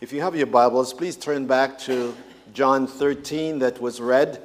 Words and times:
If 0.00 0.12
you 0.12 0.20
have 0.20 0.36
your 0.36 0.46
Bibles, 0.46 0.94
please 0.94 1.16
turn 1.16 1.48
back 1.48 1.76
to 1.80 2.14
John 2.54 2.86
13 2.86 3.58
that 3.58 3.80
was 3.80 4.00
read 4.00 4.40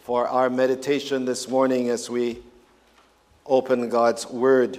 for 0.00 0.26
our 0.26 0.48
meditation 0.48 1.26
this 1.26 1.50
morning 1.50 1.90
as 1.90 2.08
we 2.08 2.38
open 3.44 3.90
God's 3.90 4.26
Word. 4.26 4.78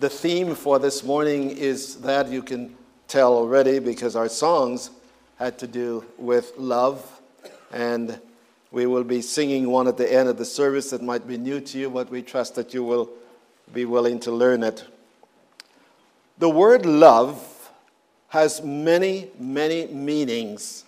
The 0.00 0.10
theme 0.10 0.54
for 0.54 0.78
this 0.78 1.02
morning 1.02 1.48
is 1.48 2.02
that 2.02 2.28
you 2.28 2.42
can 2.42 2.76
tell 3.08 3.32
already 3.32 3.78
because 3.78 4.14
our 4.14 4.28
songs 4.28 4.90
had 5.38 5.58
to 5.60 5.66
do 5.66 6.04
with 6.18 6.52
love, 6.58 7.22
and 7.72 8.20
we 8.70 8.84
will 8.84 9.04
be 9.04 9.22
singing 9.22 9.70
one 9.70 9.88
at 9.88 9.96
the 9.96 10.12
end 10.12 10.28
of 10.28 10.36
the 10.36 10.44
service 10.44 10.90
that 10.90 11.00
might 11.00 11.26
be 11.26 11.38
new 11.38 11.58
to 11.58 11.78
you, 11.78 11.88
but 11.88 12.10
we 12.10 12.20
trust 12.20 12.54
that 12.56 12.74
you 12.74 12.84
will 12.84 13.08
be 13.72 13.86
willing 13.86 14.20
to 14.20 14.30
learn 14.30 14.62
it. 14.62 14.84
The 16.36 16.50
word 16.50 16.84
love 16.84 17.54
has 18.28 18.62
many, 18.62 19.30
many 19.38 19.86
meanings. 19.86 20.84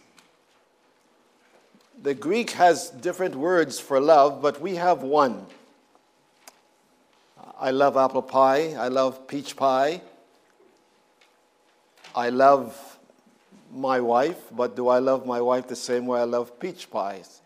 The 2.02 2.14
Greek 2.14 2.51
has 2.51 2.91
different 2.91 3.34
words 3.34 3.80
for 3.80 4.01
love, 4.01 4.41
but 4.41 4.61
we 4.61 4.77
have 4.77 5.02
one. 5.02 5.47
I 7.59 7.70
love 7.70 7.97
apple 7.97 8.23
pie. 8.23 8.74
I 8.74 8.88
love 8.88 9.27
peach 9.27 9.56
pie. 9.56 10.01
I 12.14 12.30
love 12.30 12.98
my 13.75 14.00
wife, 14.00 14.39
but 14.52 14.77
do 14.77 14.89
I 14.89 14.98
love 14.98 15.27
my 15.27 15.41
wife 15.41 15.66
the 15.69 15.77
same 15.77 16.06
way 16.06 16.20
I 16.20 16.25
love 16.25 16.59
peach 16.59 16.91
pies? 16.91 17.41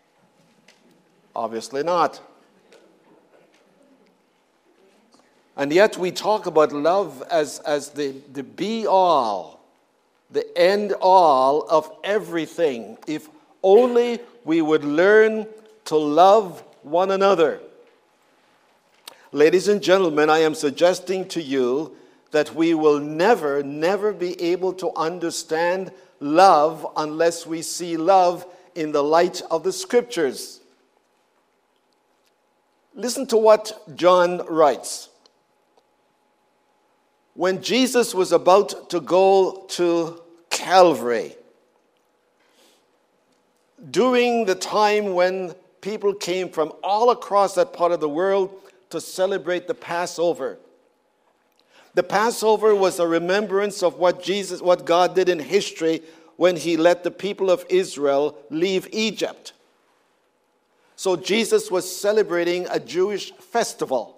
Obviously 1.35 1.83
not. 1.83 2.21
And 5.55 5.71
yet 5.71 5.97
we 5.97 6.11
talk 6.11 6.45
about 6.45 6.71
love 6.71 7.23
as, 7.29 7.59
as 7.59 7.89
the, 7.89 8.15
the 8.31 8.43
be 8.43 8.87
all 8.87 9.62
the 10.33 10.57
end 10.57 10.93
all 10.99 11.67
of 11.69 11.89
everything 12.03 12.97
if 13.07 13.29
only 13.61 14.19
we 14.43 14.61
would 14.61 14.83
learn 14.83 15.47
to 15.85 15.95
love 15.95 16.61
one 16.81 17.11
another. 17.11 17.59
Ladies 19.31 19.67
and 19.67 19.81
gentlemen, 19.81 20.29
I 20.29 20.39
am 20.39 20.55
suggesting 20.55 21.27
to 21.29 21.41
you 21.41 21.95
that 22.31 22.53
we 22.55 22.73
will 22.73 22.99
never, 22.99 23.63
never 23.63 24.11
be 24.11 24.39
able 24.41 24.73
to 24.73 24.91
understand 24.95 25.91
love 26.19 26.85
unless 26.97 27.45
we 27.45 27.61
see 27.61 27.95
love 27.95 28.45
in 28.75 28.91
the 28.91 29.03
light 29.03 29.41
of 29.51 29.63
the 29.63 29.71
scriptures. 29.71 30.61
Listen 32.95 33.27
to 33.27 33.37
what 33.37 33.95
John 33.95 34.45
writes. 34.47 35.09
When 37.35 37.61
Jesus 37.61 38.13
was 38.13 38.31
about 38.31 38.89
to 38.91 38.99
go 38.99 39.65
to 39.69 40.22
Calvary. 40.53 41.35
During 43.91 44.45
the 44.45 44.55
time 44.55 45.13
when 45.13 45.53
people 45.81 46.13
came 46.13 46.47
from 46.47 46.71
all 46.81 47.09
across 47.09 47.55
that 47.55 47.73
part 47.73 47.91
of 47.91 47.99
the 47.99 48.07
world 48.07 48.49
to 48.89 49.01
celebrate 49.01 49.67
the 49.67 49.73
Passover. 49.73 50.57
The 51.95 52.03
Passover 52.03 52.73
was 52.73 52.99
a 52.99 53.07
remembrance 53.07 53.83
of 53.83 53.97
what 53.97 54.23
Jesus, 54.23 54.61
what 54.61 54.85
God 54.85 55.13
did 55.13 55.27
in 55.27 55.39
history 55.39 56.01
when 56.37 56.55
he 56.55 56.77
let 56.77 57.03
the 57.03 57.11
people 57.11 57.51
of 57.51 57.65
Israel 57.69 58.37
leave 58.49 58.87
Egypt. 58.91 59.51
So 60.95 61.15
Jesus 61.15 61.69
was 61.69 61.93
celebrating 61.93 62.65
a 62.69 62.79
Jewish 62.79 63.33
festival. 63.33 64.15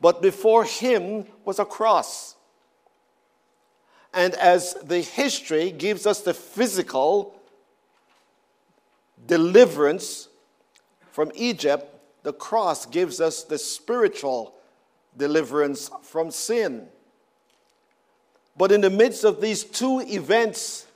But 0.00 0.20
before 0.20 0.64
him 0.64 1.26
was 1.44 1.58
a 1.58 1.64
cross. 1.64 2.33
And 4.14 4.34
as 4.34 4.74
the 4.74 5.00
history 5.00 5.70
gives 5.72 6.06
us 6.06 6.20
the 6.20 6.34
physical 6.34 7.34
deliverance 9.26 10.28
from 11.10 11.32
Egypt, 11.34 11.90
the 12.22 12.32
cross 12.32 12.86
gives 12.86 13.20
us 13.20 13.42
the 13.42 13.58
spiritual 13.58 14.54
deliverance 15.16 15.90
from 16.02 16.30
sin. 16.30 16.86
But 18.56 18.70
in 18.70 18.80
the 18.80 18.90
midst 18.90 19.24
of 19.24 19.40
these 19.40 19.64
two 19.64 20.00
events, 20.00 20.86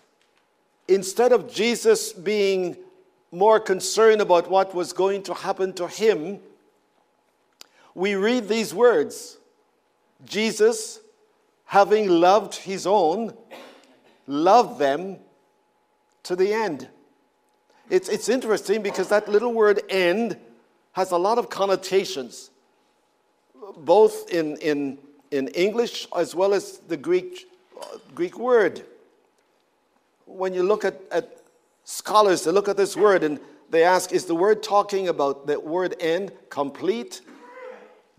instead 0.87 1.33
of 1.33 1.53
Jesus 1.53 2.13
being 2.13 2.77
more 3.33 3.59
concerned 3.59 4.21
about 4.21 4.49
what 4.49 4.75
was 4.75 4.93
going 4.93 5.23
to 5.25 5.35
happen 5.35 5.73
to 5.75 5.89
him, 5.89 6.39
we 7.95 8.15
read 8.15 8.49
these 8.49 8.73
words 8.73 9.39
Jesus 10.25 11.01
having 11.69 12.09
loved 12.09 12.55
his 12.55 12.87
own, 12.87 13.31
loved 14.27 14.79
them 14.79 15.19
to 16.23 16.35
the 16.35 16.51
end. 16.51 16.89
It's, 17.91 18.09
it's 18.09 18.31
interesting 18.31 18.83
because 18.83 19.11
that 19.11 19.29
little 19.29 19.53
word 19.53 19.83
end 19.91 20.39
has 20.93 21.11
a 21.11 21.19
lot 21.19 21.37
of 21.37 21.51
connotations, 21.51 22.51
both 23.77 24.31
in, 24.31 24.57
in, 24.57 24.97
in 25.31 25.49
English 25.49 26.09
as 26.17 26.35
well 26.35 26.55
as 26.55 26.79
the 26.89 26.97
Greek, 26.97 27.51
uh, 27.79 27.99
Greek 28.15 28.39
word. 28.39 28.83
When 30.25 30.55
you 30.55 30.63
look 30.63 30.87
at, 30.87 30.99
at 31.13 31.43
scholars, 31.85 32.45
they 32.45 32.51
look 32.51 32.69
at 32.69 32.79
this 32.79 32.97
word 32.97 33.23
and 33.23 33.39
they 33.69 33.85
ask, 33.85 34.11
is 34.13 34.25
the 34.25 34.35
word 34.35 34.63
talking 34.63 35.09
about 35.09 35.47
the 35.47 35.61
word 35.61 35.97
end 36.01 36.33
complete, 36.49 37.21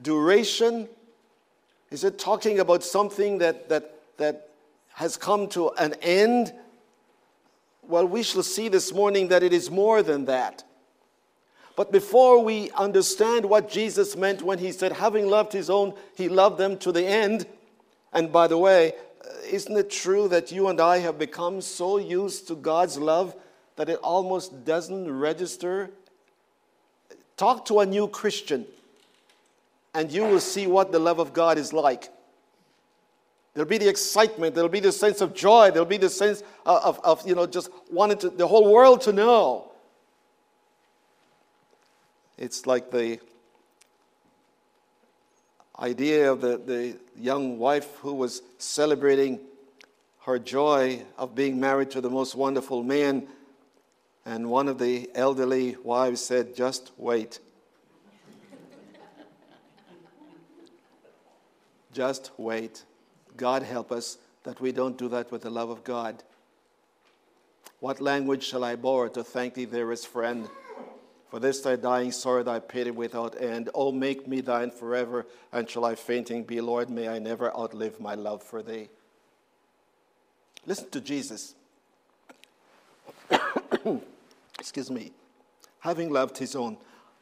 duration, 0.04 0.88
is 1.92 2.04
it 2.04 2.20
talking 2.20 2.60
about 2.60 2.84
something 2.84 3.40
that, 3.40 3.70
that, 3.70 3.96
that 4.18 4.50
has 4.94 5.18
come 5.18 5.48
to 5.50 5.70
an 5.72 5.96
end? 6.02 6.54
Well, 7.82 8.06
we 8.06 8.22
shall 8.22 8.44
see 8.44 8.68
this 8.68 8.94
morning 8.94 9.30
that 9.30 9.42
it 9.42 9.54
is 9.54 9.72
more 9.72 10.04
than 10.04 10.26
that. 10.26 10.64
But 11.76 11.92
before 11.92 12.44
we 12.44 12.70
understand 12.72 13.46
what 13.46 13.72
Jesus 13.72 14.16
meant 14.16 14.42
when 14.42 14.60
he 14.60 14.72
said, 14.72 14.92
having 14.92 15.28
loved 15.28 15.54
his 15.54 15.70
own, 15.70 15.94
he 16.16 16.30
loved 16.30 16.58
them 16.58 16.78
to 16.80 16.92
the 16.92 17.06
end. 17.06 17.48
And 18.12 18.32
by 18.32 18.48
the 18.48 18.58
way, 18.58 18.94
uh, 19.24 19.30
isn't 19.50 19.76
it 19.76 19.90
true 19.90 20.28
that 20.28 20.52
you 20.52 20.68
and 20.68 20.80
I 20.82 21.00
have 21.00 21.18
become 21.18 21.62
so 21.62 21.98
used 21.98 22.48
to 22.50 22.56
God's 22.56 22.98
love 22.98 23.36
that 23.78 23.90
it 23.90 24.00
almost 24.04 24.66
doesn't 24.66 25.10
register? 25.10 25.90
Talk 27.38 27.66
to 27.66 27.80
a 27.80 27.86
new 27.86 28.10
Christian 28.10 28.66
and 29.94 30.12
you 30.12 30.24
will 30.24 30.40
see 30.40 30.68
what 30.68 30.92
the 30.92 31.00
love 31.00 31.20
of 31.20 31.34
God 31.34 31.58
is 31.58 31.74
like. 31.74 32.10
There'll 33.54 33.70
be 33.70 33.78
the 33.78 33.90
excitement, 33.90 34.56
there'll 34.56 34.70
be 34.70 34.80
the 34.80 34.92
sense 34.92 35.22
of 35.22 35.34
joy, 35.34 35.72
there'll 35.72 35.86
be 35.86 35.98
the 35.98 36.10
sense 36.10 36.44
of, 36.66 36.98
of, 36.98 37.00
of 37.04 37.28
you 37.28 37.36
know, 37.36 37.48
just 37.48 37.70
wanting 37.92 38.18
to, 38.20 38.30
the 38.30 38.48
whole 38.48 38.72
world 38.72 39.02
to 39.02 39.14
know. 39.14 39.72
It's 42.38 42.66
like 42.66 42.92
the 42.92 43.20
idea 45.78 46.32
of 46.32 46.42
the, 46.42 46.58
the 46.58 46.98
young 47.18 47.60
wife 47.60 47.98
who 47.98 48.14
was 48.14 48.42
celebrating 48.58 49.40
her 50.26 50.40
joy 50.40 51.02
of 51.18 51.36
being 51.36 51.60
married 51.60 51.92
to 51.92 52.02
the 52.02 52.10
most 52.10 52.36
wonderful 52.36 52.84
man. 52.84 53.28
And 54.26 54.50
one 54.50 54.68
of 54.68 54.78
the 54.78 55.10
elderly 55.16 55.76
wives 55.84 56.22
said, 56.22 56.56
Just 56.56 56.92
wait. 56.98 57.40
Just 61.92 62.32
wait. 62.38 62.84
God 63.38 63.64
help 63.64 63.92
us 63.92 64.18
that 64.44 64.62
we 64.62 64.72
don't 64.72 64.98
do 64.98 65.08
that 65.10 65.32
with 65.32 65.42
the 65.42 65.50
love 65.50 65.70
of 65.70 65.84
God. 65.84 66.24
What 67.80 68.02
language 68.02 68.44
shall 68.44 68.64
I 68.64 68.76
borrow 68.76 69.08
to 69.10 69.24
thank 69.24 69.54
thee, 69.54 69.66
dearest 69.66 70.08
friend? 70.08 70.50
For 71.30 71.40
this 71.40 71.62
thy 71.62 71.76
dying 71.76 72.12
sorrow 72.12 72.44
thy 72.44 72.60
pity 72.60 72.92
without 72.92 73.40
end. 73.40 73.70
Oh, 73.74 73.92
make 73.92 74.28
me 74.28 74.42
thine 74.42 74.72
forever, 74.72 75.28
and 75.52 75.70
shall 75.70 75.86
I 75.86 75.96
fainting 75.96 76.44
be, 76.44 76.60
Lord, 76.60 76.90
may 76.90 77.08
I 77.08 77.20
never 77.20 77.56
outlive 77.56 78.00
my 78.00 78.16
love 78.16 78.42
for 78.42 78.64
thee. 78.64 78.90
Listen 80.66 80.90
to 80.90 81.00
Jesus. 81.00 81.56
Excuse 84.60 84.92
me. 84.92 85.12
Having 85.80 86.10
loved 86.12 86.38
his 86.38 86.56
own. 86.56 86.78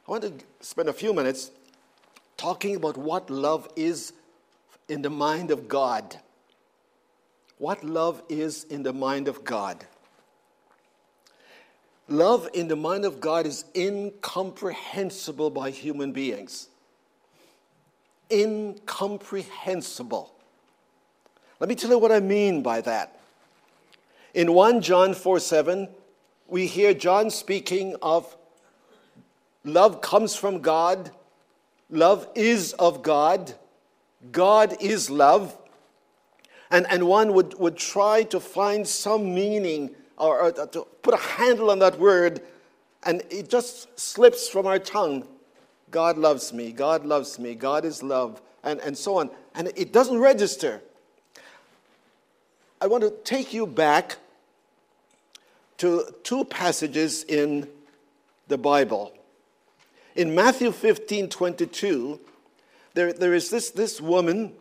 I 0.08 0.12
want 0.12 0.24
to 0.24 0.34
spend 0.66 0.90
a 0.90 0.94
few 0.94 1.14
minutes 1.14 1.52
talking 2.38 2.78
about 2.78 2.98
what 2.98 3.30
love 3.30 3.68
is 3.76 4.14
in 4.88 5.02
the 5.02 5.10
mind 5.10 5.52
of 5.52 5.68
God. 5.68 6.18
What 7.58 7.84
love 7.84 8.22
is 8.30 8.64
in 8.66 8.84
the 8.84 8.94
mind 8.94 9.28
of 9.28 9.44
God. 9.44 9.86
Love 12.08 12.48
in 12.54 12.68
the 12.68 12.76
mind 12.76 13.04
of 13.04 13.20
God 13.20 13.46
is 13.46 13.66
incomprehensible 13.76 15.50
by 15.50 15.72
human 15.72 16.14
beings. 16.14 16.70
Incomprehensible. 18.32 20.34
Let 21.60 21.70
me 21.70 21.76
tell 21.76 21.90
you 21.90 21.98
what 21.98 22.12
I 22.12 22.20
mean 22.20 22.62
by 22.62 22.82
that. 22.82 23.20
In 24.34 24.54
1 24.54 24.82
John 24.82 25.14
4 25.14 25.40
7, 25.40 25.90
we 26.48 26.68
hear 26.68 26.94
John 26.94 27.30
speaking 27.30 27.96
of 28.02 28.38
love 29.66 30.02
comes 30.02 30.36
from 30.36 30.62
God, 30.62 31.12
love 31.90 32.28
is 32.36 32.74
of 32.74 33.02
God, 33.02 33.54
God 34.32 34.76
is 34.82 35.10
love. 35.10 35.58
And, 36.70 36.86
and 36.90 37.08
one 37.08 37.34
would, 37.34 37.58
would 37.60 37.78
try 37.78 38.24
to 38.24 38.40
find 38.40 38.88
some 38.88 39.34
meaning 39.34 39.96
or, 40.18 40.42
or 40.42 40.52
to 40.52 40.88
put 41.02 41.14
a 41.14 41.18
handle 41.18 41.70
on 41.72 41.80
that 41.80 42.00
word, 42.00 42.42
and 43.04 43.22
it 43.30 43.50
just 43.50 43.98
slips 44.00 44.50
from 44.50 44.66
our 44.66 44.80
tongue. 44.80 45.28
God 45.92 46.18
loves 46.18 46.52
me, 46.52 46.72
God 46.72 47.06
loves 47.06 47.40
me, 47.40 47.56
God 47.56 47.86
is 47.86 48.04
love, 48.04 48.42
and, 48.64 48.80
and 48.82 48.98
so 48.98 49.18
on. 49.18 49.30
And 49.56 49.72
it 49.76 49.94
doesn't 49.94 50.18
register. 50.18 50.82
I 52.82 52.88
want 52.88 53.04
to 53.04 53.14
take 53.24 53.54
you 53.54 53.66
back 53.66 54.18
to 55.78 56.14
two 56.24 56.44
passages 56.46 57.24
in 57.24 57.68
the 58.48 58.58
Bible. 58.58 59.14
In 60.16 60.34
Matthew 60.34 60.72
15 60.72 61.30
22, 61.30 62.20
there, 62.98 63.14
there 63.14 63.36
is 63.36 63.52
this, 63.52 63.70
this 63.70 64.02
woman 64.02 64.54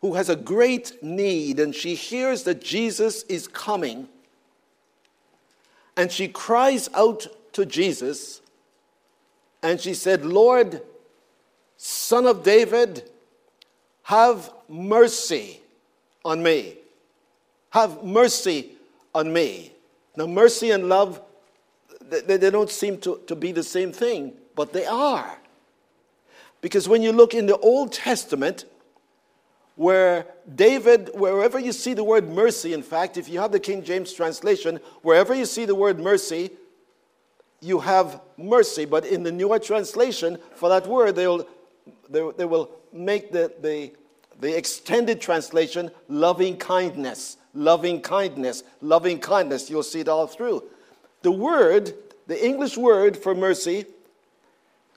who 0.00 0.14
has 0.14 0.28
a 0.28 0.36
great 0.36 1.02
need, 1.02 1.58
and 1.58 1.74
she 1.74 1.96
hears 1.96 2.44
that 2.44 2.62
Jesus 2.62 3.24
is 3.24 3.48
coming. 3.48 4.08
And 5.96 6.12
she 6.12 6.28
cries 6.28 6.88
out 6.94 7.26
to 7.54 7.66
Jesus, 7.66 8.40
and 9.60 9.80
she 9.80 9.92
said, 9.92 10.24
Lord, 10.24 10.82
Son 11.76 12.26
of 12.26 12.44
David, 12.44 13.10
have 14.04 14.52
mercy 14.68 15.60
on 16.24 16.44
me. 16.44 16.76
Have 17.70 18.04
mercy 18.04 18.70
on 19.12 19.32
me. 19.32 19.72
Now, 20.16 20.28
mercy 20.28 20.70
and 20.70 20.88
love, 20.88 21.20
they, 22.08 22.36
they 22.36 22.50
don't 22.50 22.70
seem 22.70 22.98
to, 22.98 23.20
to 23.26 23.34
be 23.34 23.50
the 23.50 23.64
same 23.64 23.90
thing, 23.90 24.34
but 24.54 24.72
they 24.72 24.86
are. 24.86 25.38
Because 26.60 26.88
when 26.88 27.02
you 27.02 27.12
look 27.12 27.34
in 27.34 27.46
the 27.46 27.56
Old 27.58 27.92
Testament, 27.92 28.64
where 29.76 30.26
David, 30.52 31.10
wherever 31.14 31.58
you 31.58 31.70
see 31.70 31.94
the 31.94 32.02
word 32.02 32.28
mercy, 32.28 32.72
in 32.72 32.82
fact, 32.82 33.16
if 33.16 33.28
you 33.28 33.38
have 33.38 33.52
the 33.52 33.60
King 33.60 33.84
James 33.84 34.12
translation, 34.12 34.80
wherever 35.02 35.32
you 35.32 35.44
see 35.44 35.64
the 35.64 35.74
word 35.74 36.00
mercy, 36.00 36.50
you 37.60 37.78
have 37.78 38.20
mercy. 38.36 38.84
But 38.84 39.06
in 39.06 39.22
the 39.22 39.30
newer 39.30 39.60
translation, 39.60 40.38
for 40.56 40.68
that 40.68 40.88
word, 40.88 41.14
they'll, 41.14 41.46
they, 42.10 42.28
they 42.36 42.44
will 42.44 42.70
make 42.92 43.30
the, 43.30 43.52
the, 43.60 43.92
the 44.40 44.56
extended 44.56 45.20
translation 45.20 45.92
loving 46.08 46.56
kindness, 46.56 47.36
loving 47.54 48.00
kindness, 48.00 48.64
loving 48.80 49.20
kindness. 49.20 49.70
You'll 49.70 49.84
see 49.84 50.00
it 50.00 50.08
all 50.08 50.26
through. 50.26 50.64
The 51.22 51.30
word, 51.30 51.94
the 52.26 52.44
English 52.44 52.76
word 52.76 53.16
for 53.16 53.32
mercy, 53.32 53.86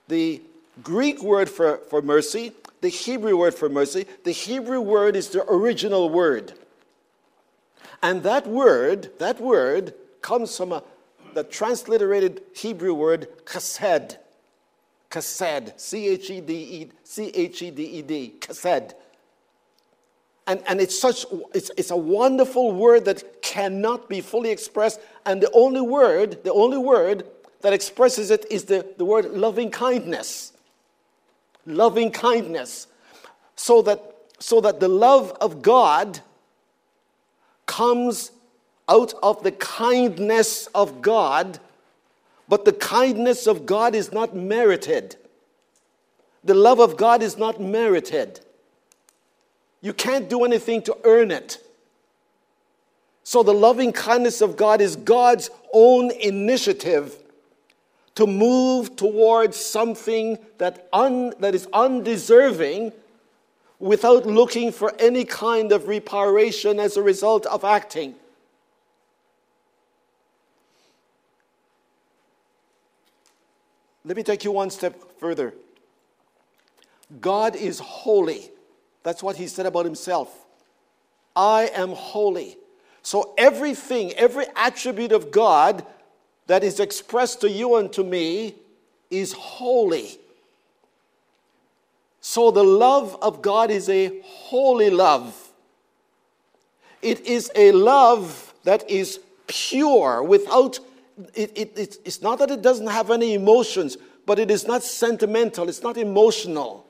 the 0.08 0.42
Greek 0.82 1.22
word 1.22 1.50
for, 1.50 1.78
for 1.90 2.00
mercy, 2.00 2.52
the 2.80 2.88
Hebrew 2.88 3.36
word 3.36 3.54
for 3.54 3.68
mercy, 3.68 4.06
the 4.24 4.32
Hebrew 4.32 4.80
word 4.80 5.16
is 5.16 5.28
the 5.28 5.44
original 5.50 6.08
word. 6.08 6.54
And 8.02 8.22
that 8.22 8.46
word, 8.46 9.10
that 9.18 9.40
word 9.40 9.94
comes 10.22 10.56
from 10.56 10.72
a, 10.72 10.82
the 11.34 11.44
transliterated 11.44 12.42
Hebrew 12.54 12.94
word 12.94 13.28
chesed. 13.44 14.16
Chesed, 15.10 15.78
C 15.78 16.08
H 16.08 16.30
E 16.30 16.40
D 16.40 16.54
E 16.54 16.90
C 17.04 17.30
H 17.34 17.62
E 17.62 17.70
D 17.70 17.84
E 17.84 18.02
D, 18.02 18.34
chesed. 18.40 18.94
And, 20.46 20.60
and 20.66 20.80
it's 20.80 20.98
such 20.98 21.24
it's, 21.54 21.70
it's 21.76 21.90
a 21.90 21.96
wonderful 21.96 22.72
word 22.72 23.04
that 23.04 23.42
cannot 23.42 24.08
be 24.08 24.20
fully 24.20 24.50
expressed. 24.50 25.00
And 25.24 25.40
the 25.40 25.50
only 25.52 25.82
word, 25.82 26.42
the 26.42 26.52
only 26.52 26.78
word 26.78 27.24
that 27.60 27.72
expresses 27.72 28.32
it 28.32 28.46
is 28.50 28.64
the, 28.64 28.84
the 28.96 29.04
word 29.04 29.26
loving 29.26 29.70
kindness 29.70 30.52
loving 31.66 32.10
kindness, 32.10 32.86
so 33.56 33.82
that, 33.82 34.02
so 34.38 34.60
that 34.60 34.80
the 34.80 34.88
love 34.88 35.36
of 35.40 35.62
God 35.62 36.20
comes 37.66 38.32
out 38.88 39.14
of 39.22 39.42
the 39.42 39.52
kindness 39.52 40.66
of 40.74 41.02
God, 41.02 41.58
but 42.48 42.64
the 42.64 42.72
kindness 42.72 43.46
of 43.46 43.64
God 43.64 43.94
is 43.94 44.12
not 44.12 44.34
merited. 44.34 45.16
The 46.44 46.54
love 46.54 46.80
of 46.80 46.96
God 46.96 47.22
is 47.22 47.38
not 47.38 47.60
merited. 47.60 48.40
You 49.80 49.92
can't 49.92 50.28
do 50.28 50.44
anything 50.44 50.82
to 50.82 50.96
earn 51.04 51.30
it. 51.30 51.58
So, 53.24 53.42
the 53.42 53.54
loving 53.54 53.92
kindness 53.92 54.40
of 54.40 54.56
God 54.56 54.80
is 54.80 54.96
God's 54.96 55.48
own 55.72 56.10
initiative 56.10 57.21
to 58.14 58.26
move 58.26 58.96
towards 58.96 59.56
something 59.56 60.38
that, 60.58 60.88
un, 60.92 61.32
that 61.38 61.54
is 61.54 61.66
undeserving 61.72 62.92
without 63.78 64.26
looking 64.26 64.70
for 64.70 64.94
any 64.98 65.24
kind 65.24 65.72
of 65.72 65.88
reparation 65.88 66.78
as 66.78 66.96
a 66.96 67.02
result 67.02 67.46
of 67.46 67.64
acting. 67.64 68.14
Let 74.04 74.16
me 74.16 74.22
take 74.22 74.44
you 74.44 74.52
one 74.52 74.70
step 74.70 75.18
further. 75.18 75.54
God 77.20 77.56
is 77.56 77.78
holy. 77.78 78.50
That's 79.02 79.22
what 79.22 79.36
he 79.36 79.46
said 79.46 79.66
about 79.66 79.84
himself. 79.84 80.44
I 81.34 81.70
am 81.74 81.90
holy. 81.90 82.56
So 83.02 83.34
everything, 83.36 84.12
every 84.12 84.46
attribute 84.54 85.12
of 85.12 85.30
God 85.30 85.84
that 86.46 86.64
is 86.64 86.80
expressed 86.80 87.40
to 87.42 87.50
you 87.50 87.76
and 87.76 87.92
to 87.92 88.04
me 88.04 88.54
is 89.10 89.32
holy. 89.32 90.18
So 92.20 92.50
the 92.50 92.64
love 92.64 93.16
of 93.20 93.42
God 93.42 93.70
is 93.70 93.88
a 93.88 94.20
holy 94.22 94.90
love. 94.90 95.50
It 97.02 97.20
is 97.26 97.50
a 97.56 97.72
love 97.72 98.54
that 98.64 98.88
is 98.88 99.18
pure, 99.48 100.22
without, 100.22 100.78
it, 101.34 101.50
it, 101.56 101.78
it, 101.78 101.96
it's 102.04 102.22
not 102.22 102.38
that 102.38 102.50
it 102.50 102.62
doesn't 102.62 102.86
have 102.86 103.10
any 103.10 103.34
emotions, 103.34 103.96
but 104.24 104.38
it 104.38 104.50
is 104.50 104.66
not 104.66 104.84
sentimental, 104.84 105.68
it's 105.68 105.82
not 105.82 105.96
emotional. 105.96 106.86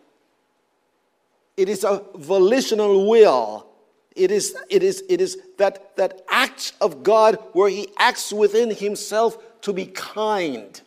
It 1.56 1.68
is 1.68 1.84
a 1.84 2.02
volitional 2.14 3.08
will. 3.08 3.66
It 4.14 4.30
is, 4.30 4.56
it 4.68 4.82
is, 4.82 5.04
it 5.08 5.20
is 5.20 5.38
that, 5.58 5.96
that 5.96 6.22
act 6.28 6.72
of 6.80 7.02
God 7.02 7.38
where 7.52 7.68
He 7.68 7.88
acts 7.98 8.32
within 8.32 8.70
Himself 8.70 9.38
to 9.62 9.72
be 9.72 9.86
kind. 9.86 10.80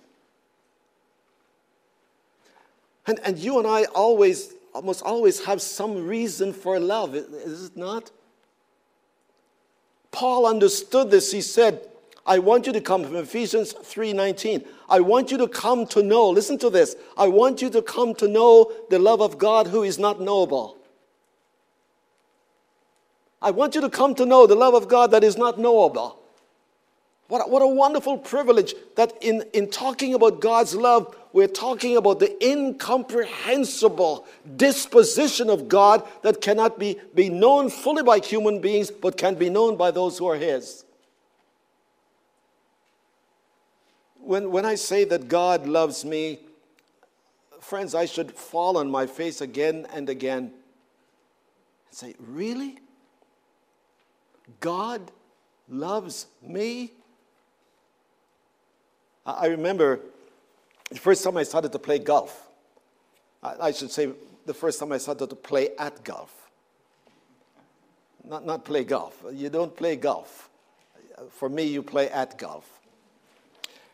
And, 3.07 3.19
and 3.23 3.37
you 3.37 3.59
and 3.59 3.67
I 3.67 3.85
always, 3.85 4.53
almost 4.73 5.03
always 5.03 5.45
have 5.45 5.61
some 5.61 6.07
reason 6.07 6.53
for 6.53 6.79
love, 6.79 7.15
is 7.15 7.65
it 7.65 7.77
not? 7.77 8.11
Paul 10.11 10.45
understood 10.45 11.11
this. 11.11 11.31
He 11.31 11.41
said, 11.41 11.81
I 12.25 12.39
want 12.39 12.65
you 12.65 12.73
to 12.73 12.81
come 12.81 13.03
from 13.03 13.17
Ephesians 13.17 13.73
3:19. 13.73 14.65
I 14.89 14.99
want 14.99 15.29
you 15.29 15.37
to 15.37 15.47
come 15.47 15.85
to 15.87 16.01
know, 16.01 16.29
listen 16.29 16.57
to 16.59 16.69
this. 16.69 16.95
I 17.17 17.27
want 17.27 17.61
you 17.61 17.69
to 17.71 17.81
come 17.81 18.15
to 18.15 18.27
know 18.27 18.71
the 18.89 18.97
love 18.97 19.21
of 19.21 19.37
God 19.37 19.67
who 19.67 19.83
is 19.83 19.99
not 19.99 20.21
knowable. 20.21 20.77
I 23.41 23.51
want 23.51 23.75
you 23.75 23.81
to 23.81 23.89
come 23.89 24.15
to 24.15 24.25
know 24.25 24.47
the 24.47 24.55
love 24.55 24.73
of 24.73 24.87
God 24.87 25.11
that 25.11 25.23
is 25.23 25.37
not 25.37 25.59
knowable. 25.59 26.19
What, 27.27 27.49
what 27.49 27.61
a 27.61 27.67
wonderful 27.67 28.19
privilege 28.19 28.75
that 28.95 29.13
in, 29.21 29.43
in 29.53 29.69
talking 29.69 30.13
about 30.13 30.41
God's 30.41 30.75
love, 30.75 31.15
we're 31.33 31.47
talking 31.47 31.97
about 31.97 32.19
the 32.19 32.35
incomprehensible 32.45 34.27
disposition 34.55 35.49
of 35.49 35.67
God 35.67 36.07
that 36.21 36.39
cannot 36.39 36.77
be, 36.77 36.99
be 37.15 37.29
known 37.29 37.69
fully 37.69 38.03
by 38.03 38.19
human 38.19 38.61
beings, 38.61 38.91
but 38.91 39.17
can 39.17 39.35
be 39.35 39.49
known 39.49 39.75
by 39.75 39.89
those 39.89 40.19
who 40.19 40.27
are 40.27 40.37
His. 40.37 40.85
When, 44.19 44.51
when 44.51 44.65
I 44.65 44.75
say 44.75 45.03
that 45.05 45.27
God 45.27 45.67
loves 45.67 46.05
me, 46.05 46.39
friends, 47.59 47.95
I 47.95 48.05
should 48.05 48.31
fall 48.31 48.77
on 48.77 48.89
my 48.89 49.07
face 49.07 49.41
again 49.41 49.87
and 49.93 50.09
again 50.09 50.51
and 51.87 51.91
say, 51.91 52.15
Really? 52.19 52.77
God 54.59 55.11
loves 55.69 56.27
me. 56.41 56.91
I 59.25 59.47
remember 59.47 59.99
the 60.89 60.99
first 60.99 61.23
time 61.23 61.37
I 61.37 61.43
started 61.43 61.71
to 61.71 61.79
play 61.79 61.99
golf. 61.99 62.47
I 63.41 63.71
should 63.71 63.91
say 63.91 64.11
the 64.45 64.53
first 64.53 64.79
time 64.79 64.91
I 64.91 64.97
started 64.97 65.29
to 65.29 65.35
play 65.35 65.69
at 65.77 66.03
golf. 66.03 66.49
Not, 68.27 68.45
not 68.45 68.65
play 68.65 68.83
golf. 68.83 69.23
You 69.31 69.49
don't 69.49 69.75
play 69.75 69.95
golf. 69.95 70.49
For 71.29 71.47
me, 71.47 71.63
you 71.63 71.83
play 71.83 72.09
at 72.09 72.37
golf. 72.37 72.67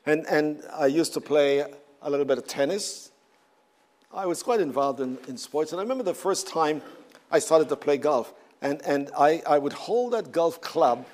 And, 0.05 0.25
and 0.27 0.63
I 0.73 0.87
used 0.87 1.13
to 1.13 1.21
play 1.21 1.65
a 2.01 2.09
little 2.09 2.25
bit 2.25 2.37
of 2.37 2.47
tennis. 2.47 3.11
I 4.13 4.25
was 4.25 4.41
quite 4.41 4.59
involved 4.59 4.99
in, 4.99 5.17
in 5.27 5.37
sports. 5.37 5.71
And 5.71 5.79
I 5.79 5.83
remember 5.83 6.03
the 6.03 6.13
first 6.13 6.47
time 6.47 6.81
I 7.29 7.39
started 7.39 7.69
to 7.69 7.75
play 7.75 7.97
golf. 7.97 8.33
And, 8.61 8.81
and 8.85 9.09
I, 9.17 9.41
I 9.47 9.57
would 9.57 9.73
hold 9.73 10.13
that 10.13 10.31
golf 10.31 10.61
club, 10.61 11.05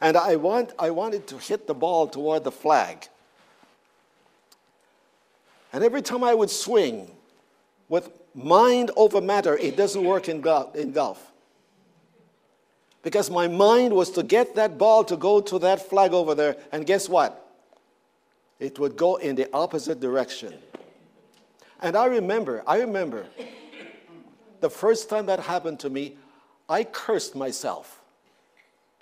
and 0.00 0.16
I, 0.16 0.36
want, 0.36 0.72
I 0.78 0.90
wanted 0.90 1.26
to 1.28 1.38
hit 1.38 1.66
the 1.66 1.74
ball 1.74 2.06
toward 2.06 2.44
the 2.44 2.52
flag. 2.52 3.08
And 5.72 5.82
every 5.82 6.02
time 6.02 6.22
I 6.22 6.34
would 6.34 6.50
swing 6.50 7.10
with 7.88 8.10
mind 8.34 8.90
over 8.96 9.20
matter, 9.20 9.56
it 9.56 9.76
doesn't 9.76 10.04
work 10.04 10.28
in. 10.28 10.46
In 10.74 10.92
golf. 10.92 11.32
Because 13.02 13.30
my 13.30 13.48
mind 13.48 13.92
was 13.92 14.10
to 14.10 14.22
get 14.22 14.54
that 14.54 14.78
ball 14.78 15.02
to 15.04 15.16
go 15.16 15.40
to 15.40 15.58
that 15.60 15.88
flag 15.88 16.12
over 16.12 16.34
there. 16.34 16.56
And 16.70 16.86
guess 16.86 17.08
what? 17.08 17.38
It 18.60 18.78
would 18.78 18.96
go 18.96 19.16
in 19.16 19.34
the 19.34 19.52
opposite 19.52 19.98
direction. 19.98 20.54
And 21.80 21.96
I 21.96 22.06
remember, 22.06 22.62
I 22.64 22.78
remember 22.78 23.26
the 24.62 24.70
first 24.70 25.10
time 25.10 25.26
that 25.26 25.40
happened 25.40 25.80
to 25.80 25.90
me, 25.90 26.16
I 26.68 26.84
cursed 26.84 27.34
myself. 27.34 28.00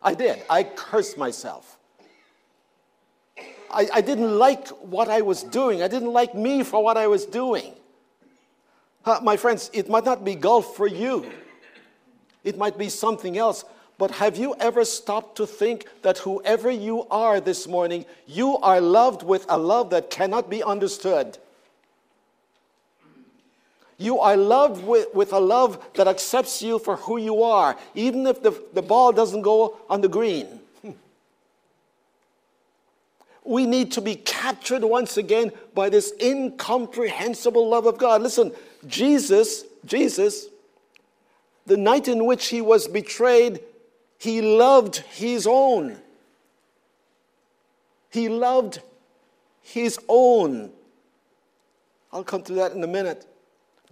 I 0.03 0.15
did. 0.15 0.43
I 0.51 0.65
cursed 0.65 1.17
myself. 1.19 1.77
I, 3.71 3.89
I 3.93 4.01
didn't 4.01 4.37
like 4.37 4.69
what 4.69 5.09
I 5.09 5.21
was 5.21 5.45
doing. 5.45 5.83
I 5.83 5.89
didn't 5.89 6.13
like 6.13 6.35
me 6.35 6.65
for 6.65 6.83
what 6.83 6.97
I 6.97 7.07
was 7.07 7.27
doing. 7.27 7.75
Uh, 9.05 9.21
my 9.23 9.37
friends, 9.37 9.71
it 9.73 9.89
might 9.89 10.05
not 10.05 10.25
be 10.25 10.35
golf 10.35 10.75
for 10.75 10.87
you, 10.87 11.31
it 12.43 12.59
might 12.59 12.77
be 12.77 12.89
something 12.89 13.39
else. 13.39 13.65
But 13.99 14.13
have 14.13 14.39
you 14.39 14.55
ever 14.59 14.87
stopped 14.87 15.37
to 15.37 15.47
think 15.47 15.85
that 16.01 16.17
whoever 16.19 16.71
you 16.71 17.07
are 17.11 17.39
this 17.39 17.69
morning, 17.69 18.07
you 18.27 18.57
are 18.57 18.81
loved 18.81 19.23
with 19.23 19.45
a 19.47 19.59
love 19.59 19.91
that 19.91 20.09
cannot 20.09 20.49
be 20.49 20.63
understood? 20.63 21.37
You 24.01 24.19
are 24.19 24.35
loved 24.35 24.83
with, 24.83 25.15
with 25.15 25.35
a 25.35 25.39
love 25.39 25.87
that 25.93 26.09
accepts 26.09 26.63
you 26.63 26.79
for 26.79 26.97
who 26.97 27.19
you 27.19 27.43
are, 27.43 27.77
even 27.95 28.27
if 28.27 28.43
the, 28.43 28.59
the 28.73 28.81
ball 28.81 29.13
doesn't 29.13 29.43
go 29.43 29.77
on 29.91 30.01
the 30.01 30.09
green. 30.09 30.61
We 33.45 33.67
need 33.67 33.93
to 33.93 34.01
be 34.01 34.17
captured 34.17 34.85
once 34.85 35.17
again 35.17 35.53
by 35.75 35.91
this 35.91 36.15
incomprehensible 36.21 37.69
love 37.69 37.85
of 37.87 37.99
God. 37.99 38.23
Listen, 38.23 38.53
Jesus, 38.87 39.65
Jesus, 39.85 40.47
the 41.67 41.77
night 41.77 42.09
in 42.09 42.25
which 42.25 42.47
he 42.47 42.63
was 42.63 42.89
betrayed, 42.89 43.61
he 44.19 44.41
loved 44.41 44.97
his 44.97 45.47
own. 45.47 45.99
He 48.11 48.29
loved 48.29 48.81
his 49.63 49.99
own. 50.09 50.71
I'll 52.13 52.25
come 52.25 52.43
to 52.45 52.55
that 52.55 52.73
in 52.73 52.83
a 52.83 52.87
minute. 52.87 53.27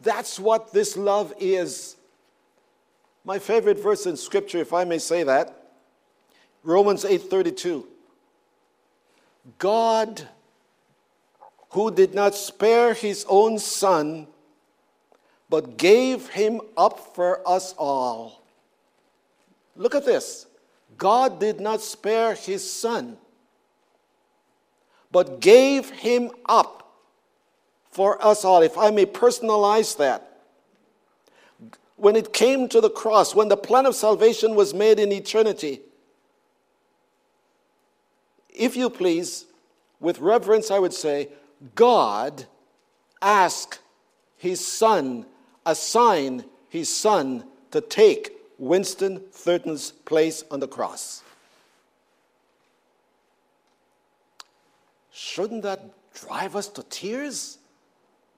That's 0.02 0.38
what 0.38 0.73
this 0.73 0.97
love 0.97 1.33
is. 1.38 1.97
My 3.25 3.38
favorite 3.38 3.78
verse 3.78 4.07
in 4.07 4.17
scripture, 4.17 4.59
if 4.59 4.73
I 4.73 4.85
may 4.85 4.99
say 4.99 5.23
that, 5.25 5.73
Romans 6.62 7.05
8:32. 7.05 7.87
God 9.59 10.28
who 11.71 11.90
did 11.90 12.14
not 12.14 12.35
spare 12.35 12.95
his 12.95 13.25
own 13.28 13.59
son 13.59 14.26
but 15.50 15.78
gave 15.78 16.28
him 16.28 16.61
up 16.76 17.14
for 17.14 17.47
us 17.49 17.75
all. 17.78 18.43
Look 19.76 19.95
at 19.95 20.05
this. 20.05 20.47
God 20.99 21.40
did 21.40 21.61
not 21.61 21.81
spare 21.81 22.35
his 22.35 22.71
son 22.71 23.17
but 25.11 25.40
gave 25.40 25.90
him 25.90 26.31
up 26.47 26.88
for 27.90 28.25
us 28.25 28.45
all. 28.45 28.62
If 28.62 28.76
I 28.78 28.90
may 28.90 29.07
personalize 29.07 29.97
that. 29.99 30.25
When 31.97 32.14
it 32.14 32.33
came 32.33 32.68
to 32.68 32.80
the 32.80 32.90
cross, 32.90 33.35
when 33.35 33.49
the 33.49 33.57
plan 33.57 33.85
of 33.85 33.95
salvation 33.95 34.54
was 34.54 34.73
made 34.73 35.00
in 35.00 35.11
eternity, 35.11 35.80
if 38.50 38.76
you 38.76 38.88
please, 38.88 39.47
with 39.99 40.21
reverence, 40.21 40.71
I 40.71 40.78
would 40.78 40.95
say, 40.95 41.28
God 41.75 42.45
asked 43.21 43.80
his 44.37 44.64
son, 44.64 45.26
assign 45.66 46.45
his 46.68 46.95
son 46.95 47.45
to 47.73 47.80
take 47.80 48.33
Winston 48.59 49.21
Thurton's 49.33 49.90
place 49.90 50.45
on 50.50 50.61
the 50.61 50.68
cross. 50.68 51.23
Shouldn't 55.12 55.62
that 55.62 55.85
drive 56.14 56.54
us 56.54 56.68
to 56.68 56.83
tears? 56.85 57.58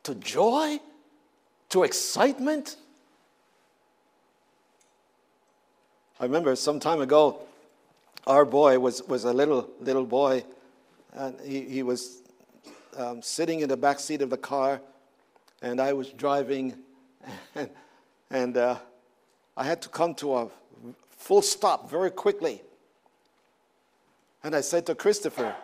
To 0.05 0.15
joy, 0.15 0.79
to 1.71 1.83
excitement. 1.85 2.77
I 6.19 6.25
remember 6.25 6.55
some 6.57 6.81
time 6.81 7.01
ago, 7.01 7.41
our 8.27 8.45
boy 8.45 8.79
was, 8.79 9.03
was 9.05 9.25
a 9.25 9.33
little, 9.33 9.71
little 9.81 10.05
boy, 10.05 10.45
and 11.13 11.39
he, 11.41 11.63
he 11.63 11.83
was 11.83 12.23
um, 12.97 13.23
sitting 13.23 13.61
in 13.61 13.69
the 13.69 13.77
back 13.77 13.99
seat 13.99 14.23
of 14.23 14.31
the 14.31 14.37
car, 14.37 14.81
and 15.63 15.81
I 15.81 15.93
was 15.93 16.11
driving, 16.11 16.75
and, 17.55 17.71
and 18.31 18.57
uh, 18.57 18.77
I 19.57 19.65
had 19.65 19.83
to 19.83 19.89
come 19.89 20.15
to 20.17 20.37
a 20.37 20.49
full 21.11 21.43
stop 21.43 21.91
very 21.91 22.11
quickly. 22.11 22.63
And 24.43 24.55
I 24.55 24.63
said 24.63 24.87
to 24.87 24.95
Christopher, 24.95 25.55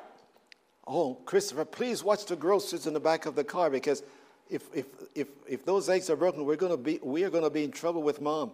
Oh, 0.87 1.15
Christopher, 1.25 1.65
please 1.65 2.05
watch 2.05 2.27
the 2.27 2.37
groceries 2.37 2.87
in 2.87 2.95
the 2.95 3.01
back 3.01 3.27
of 3.27 3.35
the 3.35 3.43
car 3.43 3.71
because 3.71 4.03
if, 4.49 4.63
if, 4.75 4.87
if, 5.15 5.29
if 5.49 5.65
those 5.65 5.89
eggs 5.89 6.11
are 6.11 6.17
broken, 6.17 6.45
we're 6.45 6.57
gonna 6.57 6.77
be, 6.77 6.99
we 7.03 7.25
are 7.25 7.31
going 7.31 7.45
to 7.45 7.51
be 7.51 7.65
in 7.65 7.71
trouble 7.71 8.03
with 8.03 8.21
mom. 8.21 8.53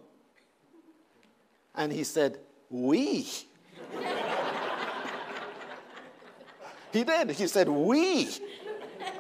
And 1.74 1.92
he 1.92 2.04
said, 2.04 2.38
We. 2.70 3.22
he 6.92 7.04
did. 7.04 7.30
He 7.30 7.46
said, 7.46 7.68
We. 7.68 8.28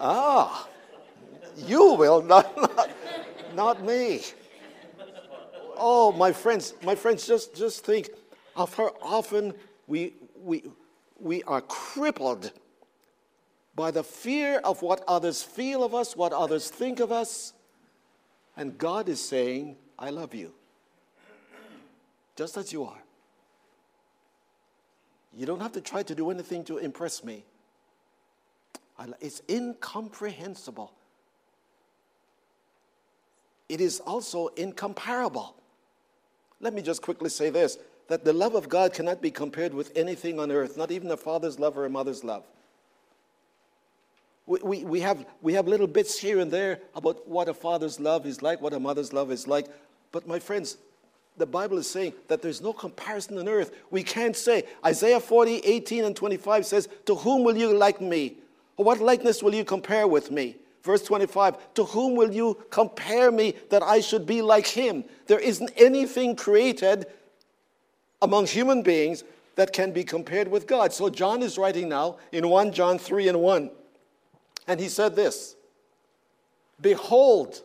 Ah, 0.00 0.68
you 1.56 1.94
will, 1.94 2.22
not, 2.22 2.56
not, 2.56 2.90
not 3.54 3.84
me. 3.84 4.22
Oh, 5.76 6.12
my 6.12 6.32
friends, 6.32 6.74
my 6.82 6.94
friends, 6.94 7.26
just, 7.26 7.54
just 7.54 7.84
think 7.84 8.10
of 8.54 8.74
how 8.74 8.94
often 9.02 9.54
we, 9.86 10.14
we, 10.40 10.64
we 11.18 11.42
are 11.44 11.60
crippled 11.62 12.52
by 13.74 13.90
the 13.90 14.04
fear 14.04 14.58
of 14.64 14.82
what 14.82 15.02
others 15.08 15.42
feel 15.42 15.82
of 15.82 15.94
us, 15.94 16.16
what 16.16 16.32
others 16.32 16.68
think 16.68 17.00
of 17.00 17.10
us. 17.10 17.52
And 18.56 18.76
God 18.76 19.08
is 19.08 19.20
saying, 19.20 19.76
I 19.98 20.10
love 20.10 20.34
you, 20.34 20.52
just 22.36 22.56
as 22.56 22.72
you 22.72 22.84
are. 22.84 23.02
You 25.34 25.46
don't 25.46 25.60
have 25.60 25.72
to 25.72 25.80
try 25.80 26.02
to 26.02 26.14
do 26.14 26.30
anything 26.30 26.64
to 26.64 26.76
impress 26.76 27.24
me. 27.24 27.44
It's 29.20 29.42
incomprehensible. 29.48 30.92
It 33.68 33.80
is 33.80 34.00
also 34.00 34.48
incomparable. 34.48 35.56
Let 36.60 36.74
me 36.74 36.82
just 36.82 37.00
quickly 37.00 37.30
say 37.30 37.48
this 37.50 37.78
that 38.08 38.24
the 38.24 38.32
love 38.32 38.54
of 38.54 38.68
God 38.68 38.92
cannot 38.92 39.22
be 39.22 39.30
compared 39.30 39.72
with 39.72 39.90
anything 39.96 40.38
on 40.38 40.52
earth, 40.52 40.76
not 40.76 40.90
even 40.90 41.10
a 41.10 41.16
father's 41.16 41.58
love 41.58 41.78
or 41.78 41.86
a 41.86 41.90
mother's 41.90 42.22
love. 42.22 42.44
We, 44.46 44.84
we, 44.84 45.00
have, 45.00 45.24
we 45.40 45.54
have 45.54 45.68
little 45.68 45.86
bits 45.86 46.18
here 46.18 46.40
and 46.40 46.50
there 46.50 46.80
about 46.94 47.28
what 47.28 47.48
a 47.48 47.54
father's 47.54 48.00
love 48.00 48.26
is 48.26 48.42
like, 48.42 48.60
what 48.60 48.72
a 48.72 48.80
mother's 48.80 49.12
love 49.12 49.30
is 49.30 49.46
like. 49.46 49.66
But 50.10 50.26
my 50.26 50.38
friends, 50.40 50.78
the 51.36 51.46
Bible 51.46 51.78
is 51.78 51.88
saying 51.88 52.12
that 52.28 52.42
there's 52.42 52.60
no 52.60 52.72
comparison 52.72 53.38
on 53.38 53.48
earth. 53.48 53.72
We 53.90 54.02
can't 54.02 54.36
say. 54.36 54.64
Isaiah 54.84 55.20
40, 55.20 55.58
18, 55.58 56.04
and 56.04 56.16
25 56.16 56.66
says, 56.66 56.88
To 57.06 57.14
whom 57.14 57.44
will 57.44 57.56
you 57.56 57.72
like 57.76 58.00
me? 58.00 58.36
Or 58.76 58.84
what 58.84 59.00
likeness 59.00 59.42
will 59.42 59.54
you 59.54 59.64
compare 59.64 60.06
with 60.06 60.30
me? 60.30 60.56
Verse 60.82 61.02
25, 61.02 61.74
To 61.74 61.84
whom 61.84 62.16
will 62.16 62.32
you 62.32 62.58
compare 62.70 63.30
me 63.30 63.54
that 63.70 63.82
I 63.82 64.00
should 64.00 64.26
be 64.26 64.42
like 64.42 64.66
him? 64.66 65.04
There 65.26 65.38
isn't 65.38 65.70
anything 65.76 66.36
created 66.36 67.06
among 68.20 68.46
human 68.46 68.82
beings 68.82 69.24
that 69.54 69.72
can 69.72 69.92
be 69.92 70.04
compared 70.04 70.48
with 70.48 70.66
God. 70.66 70.92
So 70.92 71.08
John 71.08 71.42
is 71.42 71.58
writing 71.58 71.88
now 71.88 72.16
in 72.32 72.48
1 72.48 72.72
John 72.72 72.98
3 72.98 73.28
and 73.28 73.40
1. 73.40 73.70
And 74.66 74.80
he 74.80 74.88
said 74.88 75.16
this 75.16 75.56
Behold, 76.80 77.62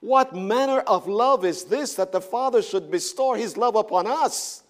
what 0.00 0.34
manner 0.34 0.80
of 0.80 1.08
love 1.08 1.44
is 1.44 1.64
this 1.64 1.94
that 1.94 2.12
the 2.12 2.20
Father 2.20 2.62
should 2.62 2.90
bestow 2.90 3.34
his 3.34 3.56
love 3.56 3.76
upon 3.76 4.06
us? 4.06 4.62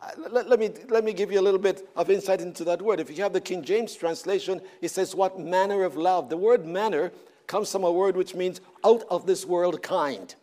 Uh, 0.00 0.10
let, 0.30 0.48
let, 0.48 0.58
me, 0.58 0.70
let 0.88 1.04
me 1.04 1.12
give 1.12 1.32
you 1.32 1.40
a 1.40 1.42
little 1.42 1.58
bit 1.58 1.88
of 1.96 2.10
insight 2.10 2.40
into 2.40 2.64
that 2.64 2.82
word. 2.82 3.00
If 3.00 3.10
you 3.16 3.22
have 3.22 3.32
the 3.32 3.40
King 3.40 3.62
James 3.62 3.94
translation, 3.94 4.60
it 4.82 4.90
says, 4.90 5.14
What 5.14 5.40
manner 5.40 5.84
of 5.84 5.96
love? 5.96 6.28
The 6.28 6.36
word 6.36 6.66
manner 6.66 7.12
comes 7.46 7.72
from 7.72 7.84
a 7.84 7.90
word 7.90 8.16
which 8.16 8.34
means 8.34 8.60
out 8.84 9.04
of 9.10 9.26
this 9.26 9.46
world 9.46 9.82
kind. 9.82 10.34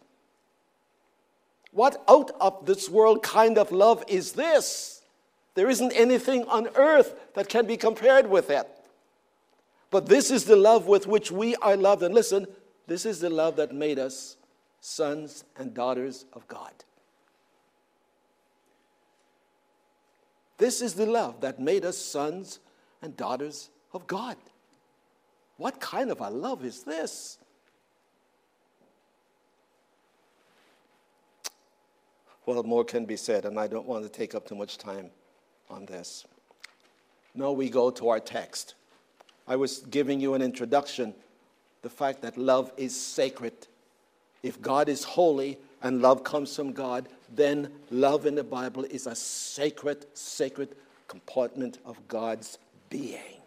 What 1.72 2.04
out 2.08 2.32
of 2.40 2.66
this 2.66 2.90
world 2.90 3.24
kind 3.24 3.58
of 3.58 3.72
love 3.72 4.04
is 4.08 4.34
this? 4.34 5.03
There 5.56 5.70
isn't 5.70 5.92
anything 5.92 6.46
on 6.46 6.68
earth 6.76 7.16
that 7.36 7.50
can 7.50 7.68
be 7.68 7.78
compared 7.78 8.30
with 8.30 8.50
it. 8.50 8.68
But 9.92 10.08
this 10.08 10.32
is 10.32 10.46
the 10.46 10.56
love 10.56 10.88
with 10.88 11.06
which 11.06 11.32
we 11.32 11.56
are 11.58 11.78
loved. 11.78 12.02
And 12.02 12.16
listen, 12.16 12.48
this 12.88 13.06
is 13.06 13.20
the 13.20 13.30
love 13.30 13.58
that 13.58 13.74
made 13.74 14.00
us 14.00 14.38
sons 14.82 15.44
and 15.56 15.74
daughters 15.74 16.26
of 16.34 16.48
God. 16.48 16.72
This 20.58 20.82
is 20.82 20.96
the 20.96 21.06
love 21.06 21.42
that 21.42 21.60
made 21.60 21.86
us 21.86 21.98
sons 21.98 22.60
and 23.02 23.16
daughters 23.16 23.70
of 23.94 24.08
God. 24.08 24.38
What 25.58 25.80
kind 25.80 26.10
of 26.10 26.22
a 26.22 26.30
love 26.30 26.66
is 26.66 26.84
this? 26.84 27.38
Well, 32.46 32.64
more 32.64 32.84
can 32.84 33.06
be 33.06 33.16
said, 33.16 33.46
and 33.46 33.60
I 33.60 33.68
don't 33.68 33.86
want 33.86 34.04
to 34.04 34.10
take 34.10 34.36
up 34.36 34.48
too 34.48 34.56
much 34.56 34.78
time 34.78 35.12
on 35.70 35.86
this. 35.86 36.26
Now 37.36 37.52
we 37.52 37.70
go 37.70 37.90
to 37.92 38.10
our 38.10 38.20
text. 38.20 38.76
I 39.48 39.56
was 39.56 39.80
giving 39.80 40.20
you 40.20 40.34
an 40.34 40.42
introduction 40.42 41.14
the 41.82 41.90
fact 41.90 42.22
that 42.22 42.38
love 42.38 42.72
is 42.78 43.00
sacred. 43.00 43.54
If 44.42 44.62
God 44.62 44.88
is 44.90 45.04
holy 45.04 45.58
and 45.82 46.02
love 46.02 46.24
comes 46.24 46.56
from 46.56 46.72
God, 46.72 47.10
then 47.34 47.70
love 47.92 48.26
in 48.26 48.36
the 48.36 48.44
Bible 48.44 48.86
is 48.86 49.06
a 49.08 49.16
sacred, 49.16 50.06
sacred 50.14 50.70
compartment 51.08 51.80
of 51.86 52.08
God's 52.08 52.58
being. 52.90 53.42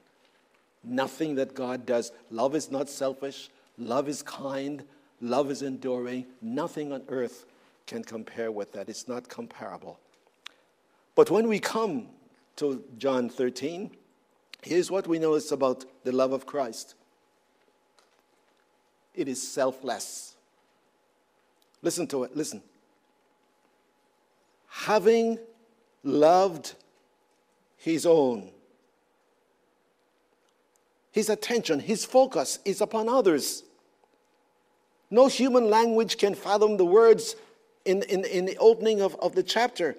Nothing 0.84 1.34
that 1.36 1.54
God 1.54 1.86
does. 1.86 2.12
Love 2.30 2.54
is 2.54 2.70
not 2.70 2.88
selfish, 2.88 3.48
love 3.78 4.08
is 4.08 4.22
kind, 4.22 4.84
love 5.20 5.50
is 5.50 5.62
enduring. 5.62 6.26
Nothing 6.42 6.92
on 6.92 7.02
earth 7.08 7.46
can 7.86 8.04
compare 8.04 8.50
with 8.50 8.72
that. 8.72 8.88
It's 8.88 9.08
not 9.08 9.28
comparable. 9.28 9.98
But 11.16 11.30
when 11.30 11.48
we 11.48 11.58
come 11.58 12.08
to 12.56 12.84
John 12.98 13.28
13, 13.30 13.90
here's 14.62 14.90
what 14.90 15.08
we 15.08 15.18
notice 15.18 15.50
about 15.50 15.84
the 16.04 16.12
love 16.12 16.32
of 16.32 16.46
Christ 16.46 16.94
it 19.14 19.26
is 19.26 19.42
selfless. 19.42 20.36
Listen 21.80 22.06
to 22.08 22.24
it, 22.24 22.36
listen. 22.36 22.62
Having 24.68 25.38
loved 26.04 26.74
his 27.78 28.04
own, 28.04 28.50
his 31.12 31.30
attention, 31.30 31.80
his 31.80 32.04
focus 32.04 32.58
is 32.66 32.82
upon 32.82 33.08
others. 33.08 33.62
No 35.10 35.28
human 35.28 35.70
language 35.70 36.18
can 36.18 36.34
fathom 36.34 36.76
the 36.76 36.84
words 36.84 37.36
in, 37.86 38.02
in, 38.02 38.24
in 38.26 38.44
the 38.44 38.58
opening 38.58 39.00
of, 39.00 39.14
of 39.16 39.34
the 39.34 39.42
chapter. 39.42 39.96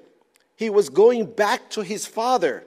He 0.58 0.72
was 0.72 0.90
going 0.90 1.28
back 1.28 1.70
to 1.70 1.82
his 1.82 2.08
Father. 2.08 2.66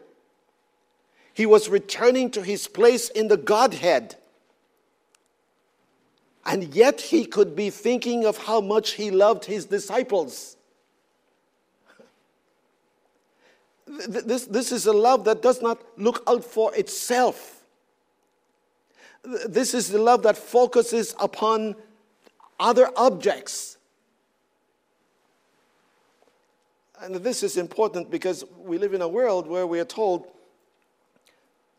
He 1.35 1.45
was 1.45 1.69
returning 1.69 2.31
to 2.31 2.43
his 2.43 2.69
place 2.69 3.11
in 3.11 3.27
the 3.29 3.37
Godhead. 3.37 4.15
And 6.47 6.73
yet 6.75 7.01
he 7.01 7.25
could 7.25 7.55
be 7.55 7.69
thinking 7.69 8.25
of 8.25 8.39
how 8.39 8.61
much 8.61 8.93
he 8.93 9.11
loved 9.11 9.45
his 9.45 9.67
disciples. 9.67 10.57
This, 13.87 14.47
this 14.47 14.71
is 14.71 14.87
a 14.87 14.93
love 14.93 15.25
that 15.25 15.43
does 15.43 15.61
not 15.61 15.83
look 15.99 16.23
out 16.29 16.45
for 16.45 16.73
itself. 16.77 17.65
This 19.25 19.75
is 19.75 19.89
the 19.89 19.99
love 19.99 20.23
that 20.23 20.37
focuses 20.39 21.15
upon 21.19 21.75
other 22.61 22.89
objects. 22.97 23.79
And 27.03 27.15
this 27.17 27.43
is 27.43 27.57
important 27.57 28.11
because 28.11 28.45
we 28.59 28.77
live 28.77 28.93
in 28.93 29.01
a 29.01 29.09
world 29.09 29.47
where 29.47 29.67
we 29.67 29.81
are 29.81 29.85
told 29.87 30.27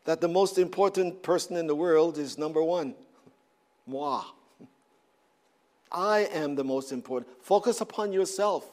that 0.04 0.20
the 0.20 0.28
most 0.28 0.58
important 0.58 1.22
person 1.22 1.56
in 1.56 1.66
the 1.66 1.74
world 1.74 2.18
is 2.18 2.36
number 2.36 2.62
one 2.62 2.94
moi. 3.86 4.22
I 5.90 6.20
am 6.32 6.56
the 6.56 6.64
most 6.64 6.90
important. 6.90 7.30
Focus 7.42 7.80
upon 7.80 8.12
yourself. 8.12 8.68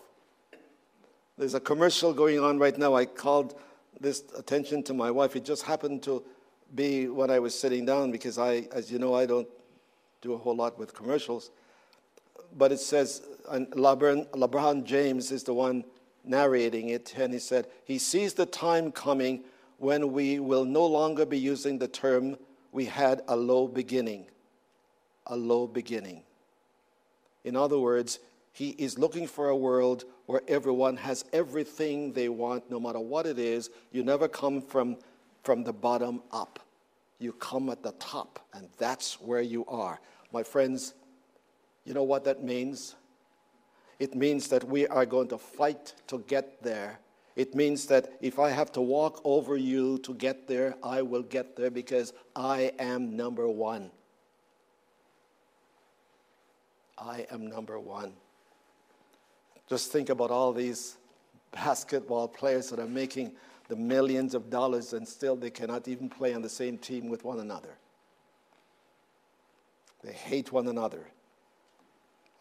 There's 1.38 1.54
a 1.54 1.60
commercial 1.60 2.14
going 2.14 2.40
on 2.40 2.58
right 2.58 2.78
now. 2.78 2.96
I 2.96 3.06
called 3.06 3.56
this 4.00 4.24
attention 4.38 4.84
to 4.84 4.94
my 4.94 5.12
wife. 5.12 5.36
It 5.36 5.46
just 5.46 5.64
happened 5.64 6.02
to 6.04 6.24
be 6.76 7.08
when 7.08 7.30
I 7.30 7.40
was 7.40 7.58
sitting 7.58 7.86
down 7.86 8.12
because 8.12 8.38
I, 8.38 8.68
as 8.72 8.92
you 8.92 9.00
know, 9.00 9.14
I 9.14 9.26
don't 9.26 9.48
do 10.22 10.34
a 10.34 10.38
whole 10.38 10.56
lot 10.56 10.80
with 10.80 10.94
commercials. 10.94 11.52
But 12.58 12.72
it 12.72 12.80
says, 12.80 13.22
and 13.50 13.68
LeBron, 13.72 14.28
LeBron 14.30 14.84
James 14.84 15.32
is 15.32 15.44
the 15.44 15.54
one 15.54 15.84
narrating 16.30 16.90
it, 16.90 17.14
and 17.18 17.34
he 17.34 17.40
said, 17.40 17.68
He 17.84 17.98
sees 17.98 18.36
the 18.36 18.46
time 18.46 18.92
coming 18.92 19.44
when 19.80 20.12
we 20.12 20.40
will 20.40 20.66
no 20.66 20.86
longer 20.86 21.26
be 21.26 21.40
using 21.40 21.80
the 21.80 21.88
term, 21.88 22.38
we 22.72 22.86
had 22.86 23.22
a 23.28 23.36
low 23.36 23.68
beginning. 23.68 24.26
A 25.28 25.36
low 25.36 25.68
beginning. 25.68 26.24
In 27.44 27.56
other 27.56 27.80
words, 27.80 28.20
he 28.52 28.70
is 28.72 29.00
looking 29.00 29.26
for 29.26 29.50
a 29.50 29.56
world 29.56 30.04
where 30.26 30.42
everyone 30.48 30.98
has 30.98 31.24
everything 31.32 32.12
they 32.12 32.28
want, 32.28 32.70
no 32.70 32.80
matter 32.80 33.00
what 33.00 33.26
it 33.26 33.40
is. 33.40 33.70
You 33.92 34.04
never 34.04 34.28
come 34.28 34.62
from, 34.62 34.98
from 35.44 35.64
the 35.64 35.74
bottom 35.74 36.22
up, 36.32 36.60
you 37.20 37.32
come 37.34 37.70
at 37.70 37.82
the 37.82 37.94
top, 37.94 38.46
and 38.54 38.68
that's 38.78 39.22
where 39.22 39.42
you 39.42 39.66
are. 39.68 40.00
My 40.34 40.44
friends, 40.44 40.94
you 41.86 41.94
know 41.94 42.04
what 42.04 42.26
that 42.26 42.44
means? 42.44 42.96
It 44.00 44.16
means 44.16 44.48
that 44.48 44.64
we 44.64 44.88
are 44.88 45.06
going 45.06 45.28
to 45.28 45.38
fight 45.38 45.94
to 46.08 46.20
get 46.20 46.64
there. 46.64 47.00
It 47.36 47.54
means 47.54 47.86
that 47.88 48.14
if 48.22 48.40
I 48.40 48.50
have 48.50 48.72
to 48.74 48.82
walk 48.82 49.22
over 49.24 49.56
you 49.56 49.98
to 50.00 50.14
get 50.14 50.48
there, 50.48 50.76
I 50.82 51.02
will 51.02 51.24
get 51.24 51.56
there 51.56 51.70
because 51.70 52.14
I 52.36 52.72
am 52.80 53.16
number 53.16 53.48
one. 53.48 53.92
I 56.98 57.26
am 57.32 57.48
number 57.48 57.80
one. 57.80 58.14
Just 59.70 59.92
think 59.92 60.10
about 60.10 60.32
all 60.32 60.52
these 60.52 60.98
basketball 61.52 62.28
players 62.28 62.70
that 62.70 62.80
are 62.80 62.88
making 62.88 63.32
the 63.68 63.76
millions 63.76 64.34
of 64.34 64.50
dollars 64.50 64.94
and 64.94 65.08
still 65.08 65.36
they 65.36 65.50
cannot 65.50 65.88
even 65.88 66.10
play 66.10 66.34
on 66.34 66.42
the 66.42 66.50
same 66.50 66.78
team 66.78 67.08
with 67.08 67.24
one 67.24 67.40
another. 67.40 67.78
They 70.04 70.14
hate 70.14 70.52
one 70.52 70.68
another. 70.68 71.06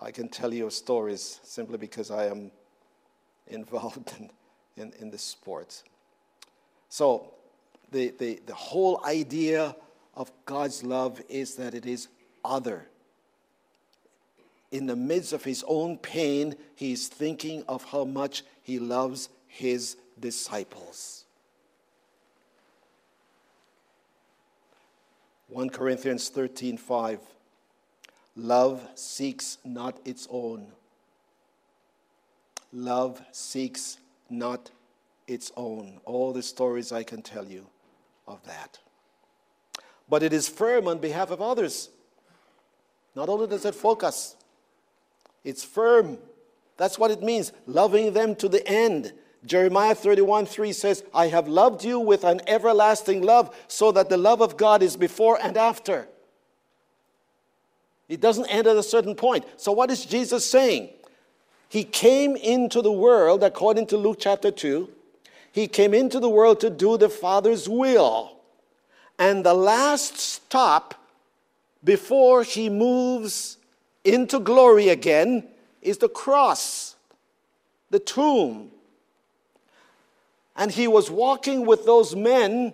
I 0.01 0.11
can 0.11 0.29
tell 0.29 0.53
you 0.53 0.71
stories 0.71 1.41
simply 1.43 1.79
because 1.79 2.11
I 2.11 2.27
am 2.27 2.51
involved 3.47 4.13
in, 4.19 4.31
in, 4.77 4.93
in 5.01 5.11
the 5.11 5.19
sport. 5.19 5.83
So, 6.89 7.35
the, 7.91 8.15
the, 8.19 8.41
the 8.47 8.55
whole 8.55 9.03
idea 9.05 9.75
of 10.15 10.31
God's 10.45 10.83
love 10.83 11.21
is 11.29 11.57
that 11.57 11.75
it 11.75 11.87
is 11.87 12.09
other 12.45 12.89
in 14.71 14.87
the 14.87 14.97
midst 14.97 15.33
of 15.33 15.45
his 15.45 15.65
own 15.67 15.97
pain, 15.99 16.55
he 16.75 16.93
is 16.93 17.09
thinking 17.09 17.65
of 17.69 17.85
how 17.85 18.05
much 18.05 18.45
he 18.63 18.79
loves 18.79 19.29
his 19.47 19.97
disciples. 20.21 21.25
1 25.49 25.71
Corinthians 25.71 26.29
13 26.29 26.77
5. 26.77 27.21
Love 28.39 28.81
seeks 28.95 29.59
not 29.65 29.99
its 30.05 30.29
own. 30.31 30.69
Love 32.73 33.21
seeks 33.33 33.99
not 34.31 34.71
its 35.27 35.51
own. 35.57 36.01
All 36.05 36.33
the 36.33 36.43
stories 36.43 36.93
I 36.93 37.03
can 37.03 37.21
tell 37.21 37.45
you 37.45 37.67
of 38.29 38.41
that. 38.45 38.79
But 40.09 40.23
it 40.23 40.33
is 40.33 40.49
firm 40.49 40.87
on 40.87 40.99
behalf 40.99 41.33
of 41.33 41.43
others. 41.43 41.91
Not 43.17 43.29
only 43.29 43.49
does 43.49 43.65
it 43.65 43.75
focus, 43.75 44.37
it's 45.43 45.65
firm. 45.65 46.19
That's 46.77 46.97
what 46.97 47.11
it 47.11 47.21
means, 47.21 47.51
loving 47.67 48.13
them 48.13 48.37
to 48.37 48.49
the 48.49 48.65
end. 48.69 49.15
Jeremiah 49.45 49.97
31 49.97 50.47
3 50.47 50.73
says, 50.73 51.03
I 51.13 51.27
have 51.27 51.49
loved 51.49 51.83
you 51.83 51.99
with 51.99 52.23
an 52.23 52.41
everlasting 52.47 53.21
love, 53.21 53.57
so 53.67 53.91
that 53.91 54.09
the 54.09 54.17
love 54.17 54.41
of 54.41 54.57
God 54.57 54.81
is 54.81 54.97
before 54.97 55.41
and 55.43 55.57
after. 55.57 56.07
It 58.09 58.21
doesn't 58.21 58.47
end 58.47 58.67
at 58.67 58.77
a 58.77 58.83
certain 58.83 59.15
point. 59.15 59.45
So, 59.57 59.73
what 59.73 59.91
is 59.91 60.05
Jesus 60.05 60.49
saying? 60.51 60.91
He 61.69 61.85
came 61.85 62.37
into 62.37 62.81
the 62.81 62.93
world, 62.93 63.45
according 63.45 63.89
to 63.89 63.99
Luke 63.99 64.17
chapter 64.19 64.51
2, 64.51 64.89
he 65.53 65.67
came 65.67 65.93
into 65.93 66.21
the 66.21 66.29
world 66.29 66.61
to 66.61 66.71
do 66.71 66.97
the 66.97 67.09
Father's 67.09 67.69
will. 67.69 68.37
And 69.19 69.45
the 69.45 69.55
last 69.55 70.17
stop 70.17 70.95
before 71.83 72.43
he 72.43 72.69
moves 72.69 73.59
into 74.05 74.39
glory 74.39 74.89
again 74.89 75.49
is 75.83 75.99
the 75.99 76.09
cross, 76.09 76.97
the 77.91 77.99
tomb. 77.99 78.71
And 80.57 80.71
he 80.71 80.89
was 80.89 81.11
walking 81.11 81.67
with 81.67 81.85
those 81.85 82.15
men 82.17 82.73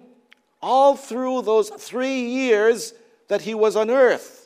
all 0.63 0.97
through 0.97 1.43
those 1.43 1.71
three 1.71 2.21
years 2.21 2.95
that 3.29 3.43
he 3.43 3.55
was 3.55 3.77
on 3.77 3.91
earth. 3.91 4.44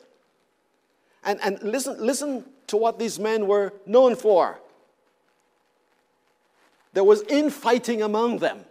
And, 1.23 1.39
and 1.41 1.61
listen, 1.61 1.97
listen 1.99 2.45
to 2.67 2.77
what 2.77 2.99
these 2.99 3.19
men 3.19 3.47
were 3.47 3.73
known 3.85 4.15
for. 4.15 4.59
There 6.93 7.03
was 7.03 7.21
infighting 7.23 8.01
among 8.01 8.39
them. 8.39 8.65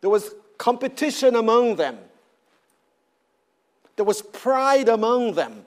There 0.00 0.10
was 0.10 0.34
competition 0.56 1.34
among 1.34 1.76
them. 1.76 1.98
There 3.96 4.04
was 4.04 4.22
pride 4.22 4.88
among 4.88 5.34
them. 5.34 5.66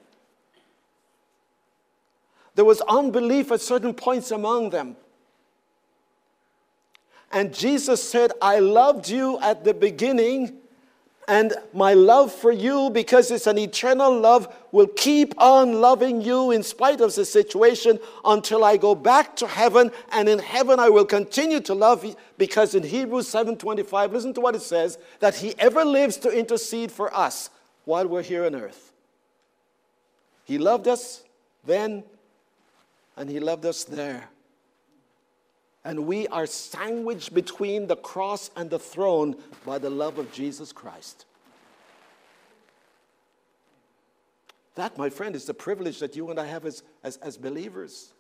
There 2.56 2.66
was 2.66 2.82
unbelief 2.82 3.52
at 3.52 3.62
certain 3.62 3.94
points 3.94 4.32
among 4.32 4.70
them. 4.70 4.96
And 7.32 7.54
Jesus 7.54 8.04
said, 8.04 8.32
I 8.42 8.60
loved 8.60 9.08
you 9.08 9.40
at 9.40 9.64
the 9.64 9.74
beginning, 9.74 10.58
And 11.32 11.54
my 11.72 11.94
love 11.94 12.30
for 12.34 12.52
you, 12.52 12.90
because 12.90 13.32
it's 13.32 13.48
an 13.48 13.58
eternal 13.58 14.20
love, 14.20 14.54
will 14.74 14.88
keep 14.88 15.34
on 15.38 15.80
loving 15.80 16.22
you 16.22 16.52
in 16.52 16.62
spite 16.62 17.00
of 17.00 17.16
the 17.16 17.24
situation 17.24 18.00
until 18.26 18.66
I 18.66 18.76
go 18.76 18.96
back 18.96 19.38
to 19.38 19.48
heaven. 19.48 19.92
And 20.12 20.28
in 20.28 20.40
heaven, 20.40 20.78
I 20.78 20.90
will 20.90 21.06
continue 21.06 21.62
to 21.62 21.74
love 21.74 22.04
you 22.04 22.18
because 22.38 22.76
in 22.76 22.84
Hebrews 22.84 23.30
7:25, 23.30 24.12
listen 24.12 24.34
to 24.34 24.42
what 24.42 24.56
it 24.56 24.62
says, 24.62 24.98
that 25.22 25.36
he 25.36 25.56
ever 25.58 25.86
lives 25.86 26.18
to 26.18 26.30
intercede 26.30 26.92
for 26.92 27.16
us 27.16 27.50
while 27.86 28.06
we're 28.10 28.24
here 28.24 28.44
on 28.44 28.54
earth. 28.54 28.92
He 30.44 30.58
loved 30.58 30.90
us 30.90 31.24
then, 31.64 32.04
and 33.16 33.30
he 33.30 33.40
loved 33.40 33.66
us 33.66 33.86
there. 33.86 34.28
And 35.84 36.06
we 36.06 36.28
are 36.28 36.46
sandwiched 36.46 37.34
between 37.34 37.88
the 37.88 37.96
cross 37.96 38.52
and 38.56 38.70
the 38.70 38.78
throne 38.80 39.36
by 39.66 39.80
the 39.80 39.90
love 39.90 40.20
of 40.20 40.32
Jesus 40.32 40.72
Christ. 40.72 41.26
That, 44.76 44.98
my 44.98 45.10
friend, 45.10 45.36
is 45.36 45.46
the 45.46 45.54
privilege 45.54 46.00
that 46.00 46.16
you 46.16 46.30
and 46.30 46.40
I 46.40 46.46
have 46.46 46.66
as, 46.66 46.84
as, 47.04 47.18
as 47.18 47.38
believers. 47.38 48.14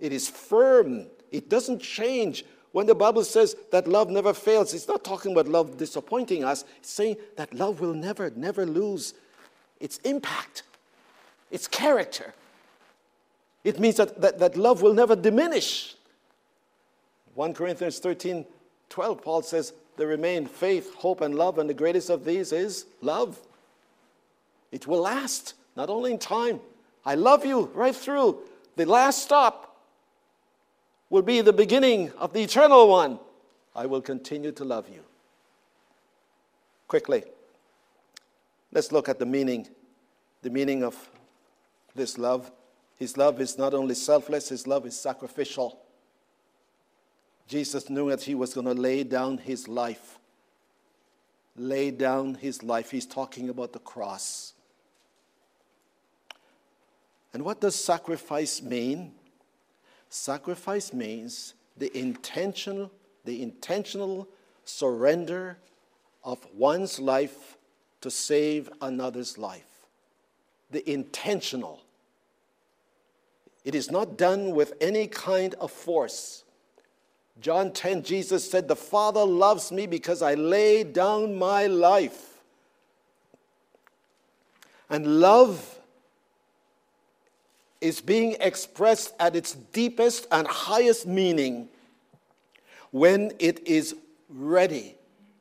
It 0.00 0.12
is 0.12 0.28
firm, 0.28 1.06
it 1.30 1.48
doesn't 1.48 1.80
change. 1.80 2.44
When 2.72 2.86
the 2.86 2.94
Bible 2.94 3.22
says 3.24 3.54
that 3.70 3.86
love 3.86 4.10
never 4.10 4.34
fails, 4.34 4.74
it's 4.74 4.88
not 4.88 5.04
talking 5.04 5.32
about 5.32 5.46
love 5.46 5.76
disappointing 5.76 6.42
us, 6.42 6.64
it's 6.78 6.90
saying 6.90 7.16
that 7.36 7.52
love 7.54 7.80
will 7.80 7.94
never, 7.94 8.30
never 8.30 8.66
lose 8.66 9.14
its 9.78 9.98
impact, 9.98 10.62
its 11.50 11.68
character. 11.68 12.34
It 13.62 13.78
means 13.78 13.96
that, 13.96 14.20
that, 14.20 14.38
that 14.38 14.56
love 14.56 14.82
will 14.82 14.94
never 14.94 15.14
diminish. 15.14 15.96
1 17.34 17.54
Corinthians 17.54 17.98
13 17.98 18.46
12, 18.90 19.22
Paul 19.22 19.42
says, 19.42 19.72
There 19.96 20.06
remain 20.06 20.46
faith, 20.46 20.94
hope, 20.94 21.20
and 21.20 21.34
love, 21.34 21.58
and 21.58 21.68
the 21.68 21.74
greatest 21.74 22.10
of 22.10 22.24
these 22.24 22.52
is 22.52 22.86
love. 23.00 23.40
It 24.70 24.86
will 24.86 25.00
last, 25.00 25.54
not 25.74 25.90
only 25.90 26.12
in 26.12 26.18
time. 26.18 26.60
I 27.04 27.14
love 27.16 27.44
you 27.44 27.70
right 27.74 27.94
through. 27.94 28.38
The 28.76 28.86
last 28.86 29.22
stop 29.22 29.80
will 31.10 31.22
be 31.22 31.40
the 31.40 31.52
beginning 31.52 32.12
of 32.18 32.32
the 32.32 32.42
eternal 32.42 32.88
one. 32.88 33.18
I 33.74 33.86
will 33.86 34.00
continue 34.00 34.52
to 34.52 34.64
love 34.64 34.88
you. 34.88 35.00
Quickly, 36.86 37.24
let's 38.72 38.92
look 38.92 39.08
at 39.08 39.18
the 39.18 39.26
meaning, 39.26 39.68
the 40.42 40.50
meaning 40.50 40.84
of 40.84 41.08
this 41.94 42.18
love. 42.18 42.52
His 42.96 43.16
love 43.16 43.40
is 43.40 43.58
not 43.58 43.74
only 43.74 43.94
selfless, 43.94 44.50
his 44.50 44.66
love 44.66 44.86
is 44.86 44.98
sacrificial. 44.98 45.83
Jesus 47.46 47.90
knew 47.90 48.10
that 48.10 48.22
he 48.22 48.34
was 48.34 48.54
going 48.54 48.66
to 48.66 48.74
lay 48.74 49.04
down 49.04 49.38
his 49.38 49.68
life. 49.68 50.18
Lay 51.56 51.90
down 51.90 52.34
his 52.34 52.62
life. 52.62 52.90
He's 52.90 53.06
talking 53.06 53.48
about 53.48 53.72
the 53.72 53.78
cross. 53.78 54.54
And 57.32 57.44
what 57.44 57.60
does 57.60 57.74
sacrifice 57.74 58.62
mean? 58.62 59.12
Sacrifice 60.08 60.92
means 60.92 61.54
the 61.76 61.96
intentional, 61.96 62.90
the 63.24 63.42
intentional 63.42 64.28
surrender 64.64 65.58
of 66.22 66.46
one's 66.54 67.00
life 67.00 67.58
to 68.00 68.10
save 68.10 68.70
another's 68.80 69.36
life. 69.36 69.88
The 70.70 70.88
intentional. 70.90 71.82
It 73.64 73.74
is 73.74 73.90
not 73.90 74.16
done 74.16 74.54
with 74.54 74.74
any 74.80 75.06
kind 75.06 75.54
of 75.54 75.70
force. 75.70 76.43
John 77.40 77.72
10, 77.72 78.02
Jesus 78.04 78.48
said, 78.48 78.68
The 78.68 78.76
Father 78.76 79.24
loves 79.24 79.72
me 79.72 79.86
because 79.86 80.22
I 80.22 80.34
lay 80.34 80.84
down 80.84 81.34
my 81.34 81.66
life. 81.66 82.42
And 84.88 85.20
love 85.20 85.78
is 87.80 88.00
being 88.00 88.36
expressed 88.40 89.12
at 89.18 89.34
its 89.34 89.52
deepest 89.52 90.26
and 90.30 90.46
highest 90.46 91.06
meaning 91.06 91.68
when 92.90 93.32
it 93.38 93.66
is 93.66 93.96
ready 94.28 94.94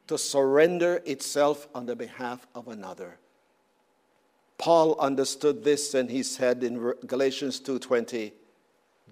to 0.07 0.17
surrender 0.17 1.01
itself 1.05 1.67
on 1.73 1.85
the 1.85 1.95
behalf 1.95 2.45
of 2.55 2.67
another. 2.67 3.17
Paul 4.57 4.99
understood 4.99 5.63
this 5.63 5.93
and 5.93 6.09
he 6.09 6.23
said 6.23 6.63
in 6.63 6.93
Galatians 7.05 7.59
2:20, 7.59 8.33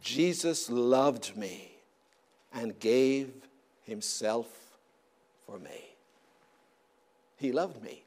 Jesus 0.02 0.70
loved 0.70 1.36
me 1.38 1.71
and 2.54 2.80
gave 2.80 3.32
himself 3.84 4.48
for 5.46 5.60
me. 5.60 5.96
He 7.38 7.52
loved 7.52 7.82
me 7.84 8.04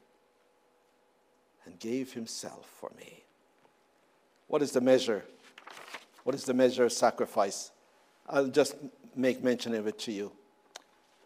and 1.64 1.78
gave 1.78 2.12
himself 2.12 2.66
for 2.78 2.90
me. 2.96 3.24
What 4.48 4.62
is 4.62 4.72
the 4.72 4.80
measure? 4.80 5.24
What 6.24 6.34
is 6.34 6.44
the 6.44 6.54
measure 6.54 6.84
of 6.84 6.92
sacrifice? 6.92 7.70
I'll 8.28 8.48
just 8.48 8.76
make 9.16 9.42
mention 9.42 9.74
of 9.74 9.86
it 9.86 9.98
to 10.00 10.12
you. 10.12 10.32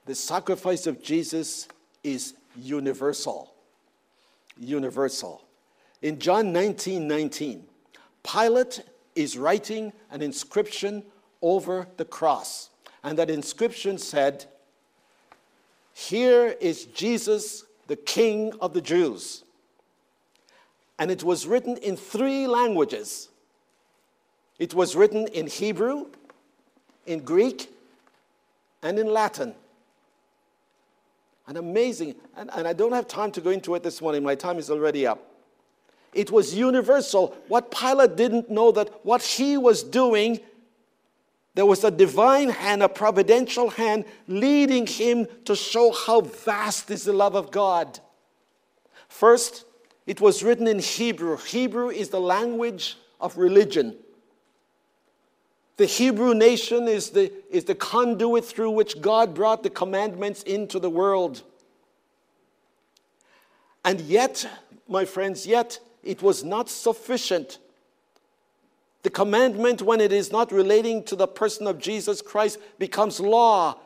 The 0.06 0.14
sacrifice 0.14 0.86
of 0.86 1.02
Jesus 1.02 1.68
is 2.02 2.34
universal. 2.56 3.52
Universal. 4.58 5.44
In 6.00 6.18
John 6.18 6.52
19 6.52 7.06
19, 7.06 7.64
Pilate 8.22 8.82
is 9.14 9.36
writing 9.36 9.92
an 10.10 10.22
inscription 10.22 11.02
over 11.42 11.86
the 11.96 12.04
cross. 12.04 12.70
And 13.08 13.18
that 13.18 13.30
inscription 13.30 13.96
said, 13.96 14.44
Here 15.94 16.54
is 16.60 16.84
Jesus, 16.84 17.64
the 17.86 17.96
King 17.96 18.52
of 18.60 18.74
the 18.74 18.82
Jews. 18.82 19.44
And 20.98 21.10
it 21.10 21.24
was 21.24 21.46
written 21.46 21.78
in 21.78 21.96
three 21.96 22.46
languages 22.46 23.30
it 24.58 24.74
was 24.74 24.94
written 24.94 25.26
in 25.28 25.46
Hebrew, 25.46 26.08
in 27.06 27.20
Greek, 27.20 27.72
and 28.82 28.98
in 28.98 29.06
Latin. 29.06 29.54
And 31.46 31.56
amazing, 31.56 32.14
and, 32.36 32.50
and 32.52 32.68
I 32.68 32.74
don't 32.74 32.92
have 32.92 33.08
time 33.08 33.32
to 33.32 33.40
go 33.40 33.48
into 33.48 33.74
it 33.74 33.82
this 33.82 34.02
morning, 34.02 34.22
my 34.22 34.34
time 34.34 34.58
is 34.58 34.68
already 34.68 35.06
up. 35.06 35.24
It 36.12 36.30
was 36.30 36.54
universal. 36.54 37.34
What 37.46 37.70
Pilate 37.70 38.16
didn't 38.16 38.50
know 38.50 38.70
that 38.72 39.02
what 39.02 39.22
he 39.22 39.56
was 39.56 39.82
doing 39.82 40.40
there 41.58 41.66
was 41.66 41.82
a 41.82 41.90
divine 41.90 42.50
hand, 42.50 42.84
a 42.84 42.88
providential 42.88 43.68
hand, 43.68 44.04
leading 44.28 44.86
him 44.86 45.26
to 45.44 45.56
show 45.56 45.90
how 45.90 46.20
vast 46.20 46.88
is 46.88 47.02
the 47.02 47.12
love 47.12 47.34
of 47.34 47.50
God. 47.50 47.98
First, 49.08 49.64
it 50.06 50.20
was 50.20 50.44
written 50.44 50.68
in 50.68 50.78
Hebrew. 50.78 51.36
Hebrew 51.36 51.88
is 51.88 52.10
the 52.10 52.20
language 52.20 52.96
of 53.20 53.36
religion. 53.36 53.96
The 55.78 55.86
Hebrew 55.86 56.32
nation 56.32 56.86
is 56.86 57.10
the, 57.10 57.32
is 57.50 57.64
the 57.64 57.74
conduit 57.74 58.44
through 58.44 58.70
which 58.70 59.00
God 59.00 59.34
brought 59.34 59.64
the 59.64 59.70
commandments 59.70 60.44
into 60.44 60.78
the 60.78 60.90
world. 60.90 61.42
And 63.84 64.00
yet, 64.02 64.48
my 64.86 65.04
friends, 65.04 65.44
yet 65.44 65.80
it 66.04 66.22
was 66.22 66.44
not 66.44 66.70
sufficient 66.70 67.58
the 69.08 69.12
commandment, 69.12 69.80
when 69.80 70.02
it 70.02 70.12
is 70.12 70.30
not 70.30 70.52
relating 70.52 71.02
to 71.04 71.16
the 71.16 71.26
person 71.26 71.66
of 71.66 71.78
Jesus 71.78 72.20
Christ, 72.20 72.58
becomes 72.78 73.18
law 73.20 73.78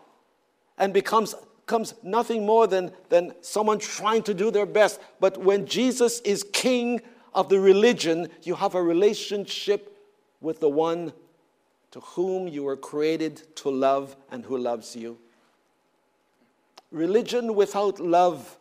and 0.77 0.93
becomes, 0.93 1.37
becomes 1.65 1.95
nothing 2.03 2.45
more 2.45 2.67
than, 2.67 2.91
than 3.09 3.33
someone 3.41 3.79
trying 3.79 4.25
to 4.25 4.35
do 4.35 4.51
their 4.51 4.67
best. 4.67 4.99
But 5.21 5.39
when 5.39 5.65
Jesus 5.65 6.19
is 6.23 6.43
king 6.53 7.03
of 7.37 7.49
the 7.49 7.61
religion, 7.61 8.31
you 8.43 8.57
have 8.57 8.75
a 8.75 8.83
relationship 8.83 9.97
with 10.41 10.59
the 10.59 10.69
one 10.69 11.13
to 11.93 12.01
whom 12.01 12.49
you 12.49 12.65
were 12.65 12.77
created 12.77 13.43
to 13.59 13.71
love 13.71 14.17
and 14.33 14.45
who 14.45 14.59
loves 14.59 14.97
you. 14.97 15.19
Religion 16.91 17.55
without 17.55 18.01
love 18.01 18.59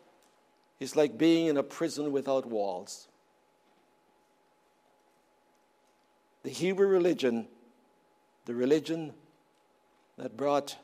is 0.80 0.96
like 0.96 1.18
being 1.18 1.48
in 1.48 1.58
a 1.58 1.64
prison 1.64 2.12
without 2.12 2.46
walls. 2.46 3.08
The 6.44 6.50
Hebrew 6.50 6.88
religion, 6.88 7.48
the 8.46 8.56
religion 8.56 9.14
that 10.18 10.38
brought 10.38 10.78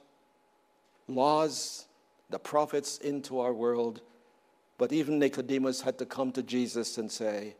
laws, 1.08 1.88
the 2.30 2.40
prophets 2.40 2.98
into 3.00 3.40
our 3.40 3.54
world. 3.54 4.02
But 4.78 4.92
even 4.94 5.20
Nicodemus 5.20 5.82
had 5.82 5.98
to 6.00 6.06
come 6.06 6.32
to 6.34 6.44
Jesus 6.44 6.98
and 6.98 7.12
say, 7.12 7.56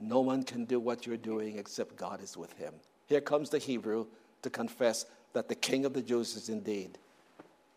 No 0.00 0.20
one 0.20 0.42
can 0.42 0.64
do 0.64 0.80
what 0.80 1.06
you're 1.06 1.16
doing 1.16 1.58
except 1.58 1.96
God 1.96 2.22
is 2.22 2.36
with 2.36 2.52
him. 2.54 2.74
Here 3.06 3.20
comes 3.20 3.50
the 3.50 3.58
Hebrew 3.58 4.06
to 4.42 4.50
confess 4.50 5.06
that 5.32 5.48
the 5.48 5.54
King 5.54 5.84
of 5.84 5.92
the 5.92 6.02
Jews 6.02 6.34
is 6.34 6.48
indeed 6.48 6.98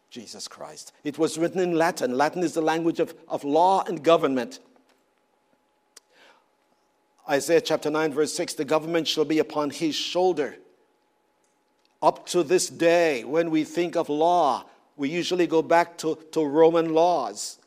Jesus 0.09 0.47
Christ. 0.47 0.91
It 1.03 1.19
was 1.19 1.37
written 1.37 1.59
in 1.59 1.73
Latin. 1.73 2.17
Latin 2.17 2.41
is 2.41 2.53
the 2.53 2.61
language 2.61 2.99
of, 2.99 3.13
of 3.27 3.43
law 3.43 3.83
and 3.87 4.03
government. 4.03 4.59
Isaiah 7.29 7.61
chapter 7.61 7.91
9, 7.91 8.13
verse 8.13 8.33
6 8.33 8.55
the 8.55 8.65
government 8.65 9.07
shall 9.07 9.25
be 9.25 9.39
upon 9.39 9.69
his 9.69 9.95
shoulder. 9.95 10.55
Up 12.01 12.25
to 12.27 12.43
this 12.43 12.67
day, 12.67 13.23
when 13.23 13.51
we 13.51 13.63
think 13.63 13.95
of 13.95 14.09
law, 14.09 14.65
we 14.95 15.09
usually 15.09 15.47
go 15.47 15.61
back 15.61 15.97
to, 15.99 16.17
to 16.31 16.43
Roman 16.43 16.93
laws. 16.93 17.59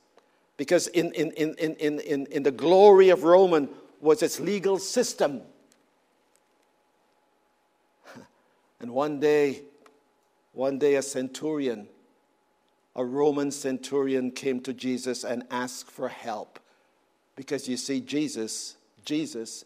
Because 0.57 0.87
in, 0.89 1.13
in, 1.13 1.33
in, 1.33 1.55
in, 1.55 2.01
in, 2.01 2.27
in 2.27 2.43
the 2.43 2.51
glory 2.51 3.11
of 3.11 3.25
Roman 3.25 3.69
was 4.01 4.23
its 4.23 4.41
legal 4.41 4.79
system. 4.79 5.43
And 8.81 8.91
one 8.91 9.21
day, 9.21 9.63
one 10.53 10.79
day 10.79 10.97
a 10.97 11.03
centurion, 11.03 11.87
a 12.97 13.05
Roman 13.05 13.51
centurion 13.51 14.33
came 14.33 14.61
to 14.61 14.73
Jesus 14.73 15.25
and 15.25 15.45
asked 15.51 15.91
for 15.91 16.09
help. 16.09 16.59
Because 17.37 17.69
you 17.69 17.77
see, 17.77 18.01
Jesus, 18.01 18.77
Jesus, 19.05 19.65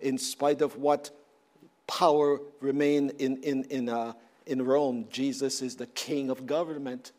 in 0.00 0.18
spite 0.18 0.62
of 0.62 0.76
what 0.76 1.10
power 1.86 2.40
remained 2.60 3.12
in, 3.18 3.42
in, 3.42 3.64
in, 3.64 3.88
uh, 3.88 4.12
in 4.46 4.62
Rome, 4.64 5.06
Jesus 5.10 5.62
is 5.62 5.76
the 5.76 5.86
king 5.86 6.30
of 6.30 6.46
government. 6.46 7.12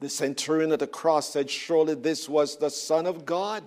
The 0.00 0.08
centurion 0.08 0.72
at 0.72 0.80
the 0.80 0.86
cross 0.86 1.30
said, 1.30 1.50
Surely 1.50 1.94
this 1.94 2.28
was 2.28 2.56
the 2.56 2.70
Son 2.70 3.06
of 3.06 3.24
God. 3.24 3.62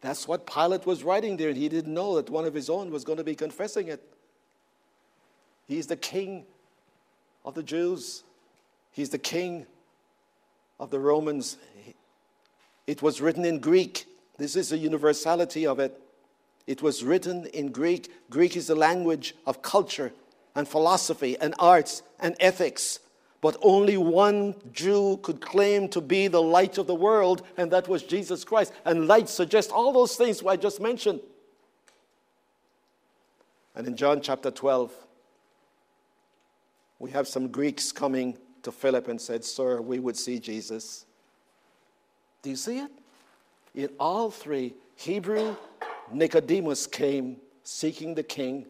That's 0.00 0.28
what 0.28 0.46
Pilate 0.46 0.86
was 0.86 1.02
writing 1.02 1.36
there, 1.36 1.48
and 1.48 1.58
he 1.58 1.68
didn't 1.68 1.92
know 1.92 2.16
that 2.16 2.30
one 2.30 2.44
of 2.44 2.54
his 2.54 2.70
own 2.70 2.90
was 2.90 3.04
going 3.04 3.18
to 3.18 3.24
be 3.24 3.34
confessing 3.34 3.88
it. 3.88 4.02
He's 5.66 5.86
the 5.86 5.96
king 5.96 6.46
of 7.44 7.54
the 7.54 7.62
Jews, 7.62 8.22
he's 8.92 9.10
the 9.10 9.18
king 9.18 9.66
of 10.78 10.90
the 10.90 10.98
Romans. 10.98 11.56
It 12.88 13.02
was 13.02 13.20
written 13.20 13.44
in 13.44 13.58
Greek. 13.58 14.06
This 14.38 14.56
is 14.56 14.70
the 14.70 14.78
universality 14.78 15.66
of 15.66 15.78
it. 15.78 16.00
It 16.66 16.80
was 16.80 17.04
written 17.04 17.44
in 17.52 17.70
Greek. 17.70 18.10
Greek 18.30 18.56
is 18.56 18.66
the 18.66 18.74
language 18.74 19.34
of 19.46 19.60
culture 19.60 20.10
and 20.54 20.66
philosophy 20.66 21.36
and 21.38 21.54
arts 21.58 22.02
and 22.18 22.34
ethics. 22.40 23.00
But 23.42 23.58
only 23.60 23.98
one 23.98 24.54
Jew 24.72 25.18
could 25.22 25.42
claim 25.42 25.88
to 25.90 26.00
be 26.00 26.28
the 26.28 26.40
light 26.40 26.78
of 26.78 26.86
the 26.86 26.94
world, 26.94 27.42
and 27.58 27.70
that 27.72 27.88
was 27.88 28.02
Jesus 28.02 28.42
Christ. 28.42 28.72
And 28.86 29.06
light 29.06 29.28
suggests 29.28 29.70
all 29.70 29.92
those 29.92 30.16
things 30.16 30.42
I 30.42 30.56
just 30.56 30.80
mentioned. 30.80 31.20
And 33.76 33.86
in 33.86 33.96
John 33.96 34.22
chapter 34.22 34.50
12, 34.50 34.90
we 36.98 37.10
have 37.10 37.28
some 37.28 37.48
Greeks 37.48 37.92
coming 37.92 38.38
to 38.62 38.72
Philip 38.72 39.08
and 39.08 39.20
said, 39.20 39.44
Sir, 39.44 39.82
we 39.82 39.98
would 39.98 40.16
see 40.16 40.38
Jesus. 40.38 41.04
Do 42.42 42.50
you 42.50 42.56
see 42.56 42.78
it? 42.78 42.90
In 43.74 43.90
all 43.98 44.30
three, 44.30 44.74
Hebrew, 44.96 45.56
Nicodemus 46.12 46.86
came 46.86 47.36
seeking 47.62 48.14
the 48.14 48.22
king. 48.22 48.66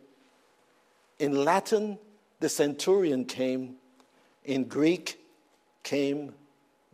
In 1.18 1.44
Latin, 1.44 1.98
the 2.40 2.48
centurion 2.48 3.24
came 3.24 3.76
in 4.44 4.64
Greek 4.64 5.20
came 5.82 6.34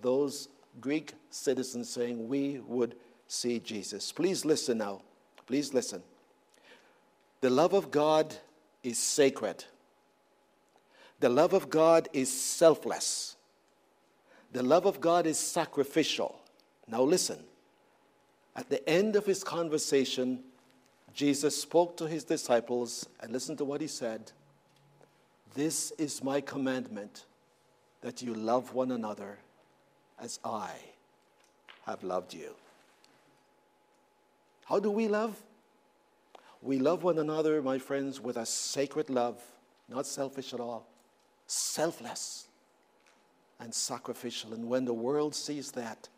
those 0.02 0.48
Greek 0.80 1.14
citizens 1.30 1.88
saying, 1.88 2.28
We 2.28 2.60
would 2.66 2.96
see 3.26 3.58
Jesus. 3.58 4.12
Please 4.12 4.44
listen 4.44 4.78
now. 4.78 5.02
Please 5.46 5.72
listen. 5.72 6.02
The 7.40 7.50
love 7.50 7.74
of 7.74 7.90
God 7.90 8.34
is 8.82 8.98
sacred. 8.98 9.64
The 11.20 11.28
love 11.28 11.52
of 11.52 11.70
God 11.70 12.08
is 12.12 12.30
selfless. 12.30 13.36
The 14.52 14.62
love 14.62 14.86
of 14.86 15.00
God 15.00 15.26
is 15.26 15.38
sacrificial. 15.38 16.38
Now, 16.88 17.02
listen. 17.02 17.38
At 18.56 18.70
the 18.70 18.88
end 18.88 19.16
of 19.16 19.26
his 19.26 19.42
conversation, 19.42 20.44
Jesus 21.12 21.60
spoke 21.60 21.96
to 21.96 22.06
his 22.06 22.24
disciples 22.24 23.08
and 23.20 23.32
listen 23.32 23.56
to 23.56 23.64
what 23.64 23.80
he 23.80 23.86
said 23.86 24.32
This 25.54 25.90
is 25.92 26.22
my 26.22 26.40
commandment 26.40 27.24
that 28.00 28.22
you 28.22 28.34
love 28.34 28.74
one 28.74 28.90
another 28.90 29.38
as 30.20 30.38
I 30.44 30.70
have 31.86 32.02
loved 32.02 32.34
you. 32.34 32.54
How 34.66 34.78
do 34.78 34.90
we 34.90 35.08
love? 35.08 35.42
We 36.62 36.78
love 36.78 37.02
one 37.02 37.18
another, 37.18 37.60
my 37.60 37.78
friends, 37.78 38.20
with 38.20 38.36
a 38.36 38.46
sacred 38.46 39.10
love, 39.10 39.42
not 39.88 40.06
selfish 40.06 40.54
at 40.54 40.60
all, 40.60 40.86
selfless 41.46 42.46
and 43.60 43.74
sacrificial. 43.74 44.54
And 44.54 44.68
when 44.68 44.84
the 44.84 44.94
world 44.94 45.34
sees 45.34 45.72
that, 45.72 46.08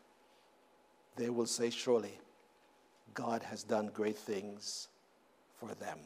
they 1.17 1.29
will 1.29 1.45
say, 1.45 1.69
Surely 1.69 2.17
God 3.13 3.43
has 3.43 3.63
done 3.63 3.91
great 3.93 4.17
things 4.17 4.87
for 5.59 5.73
them. 5.75 5.97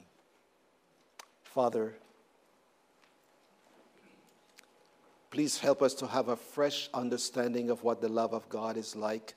Father, 1.44 1.94
Please 5.32 5.58
help 5.60 5.82
us 5.82 5.94
to 5.94 6.08
have 6.08 6.28
a 6.28 6.36
fresh 6.36 6.90
understanding 6.94 7.70
of 7.70 7.84
what 7.84 8.02
the 8.02 8.10
love 8.10 8.34
of 8.34 8.48
God 8.50 8.76
is 8.76 8.98
like. 8.98 9.34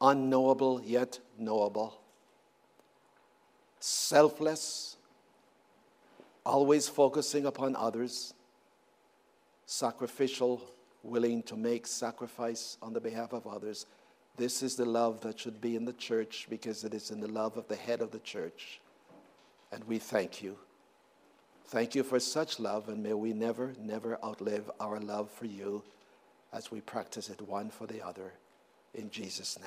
Unknowable 0.00 0.80
yet 0.82 1.18
knowable. 1.38 2.00
Selfless, 3.78 4.96
always 6.46 6.88
focusing 6.88 7.44
upon 7.44 7.76
others. 7.76 8.32
Sacrificial, 9.66 10.62
willing 11.02 11.42
to 11.44 11.56
make 11.56 11.86
sacrifice 11.86 12.76
on 12.82 12.92
the 12.92 13.00
behalf 13.00 13.32
of 13.32 13.46
others. 13.46 13.86
This 14.36 14.62
is 14.62 14.76
the 14.76 14.84
love 14.84 15.20
that 15.22 15.38
should 15.38 15.60
be 15.60 15.76
in 15.76 15.84
the 15.84 15.92
church 15.92 16.46
because 16.48 16.84
it 16.84 16.94
is 16.94 17.10
in 17.10 17.20
the 17.20 17.28
love 17.28 17.56
of 17.56 17.68
the 17.68 17.76
head 17.76 18.00
of 18.00 18.10
the 18.10 18.18
church. 18.20 18.80
And 19.72 19.84
we 19.84 19.98
thank 19.98 20.42
you. 20.42 20.56
Thank 21.66 21.94
you 21.94 22.02
for 22.02 22.18
such 22.18 22.58
love, 22.58 22.88
and 22.88 23.02
may 23.02 23.12
we 23.12 23.32
never, 23.32 23.74
never 23.80 24.18
outlive 24.24 24.68
our 24.80 24.98
love 24.98 25.30
for 25.30 25.46
you 25.46 25.84
as 26.52 26.70
we 26.70 26.80
practice 26.80 27.28
it 27.28 27.40
one 27.42 27.70
for 27.70 27.86
the 27.86 28.04
other. 28.04 28.32
In 28.94 29.08
Jesus' 29.10 29.56
name. 29.56 29.58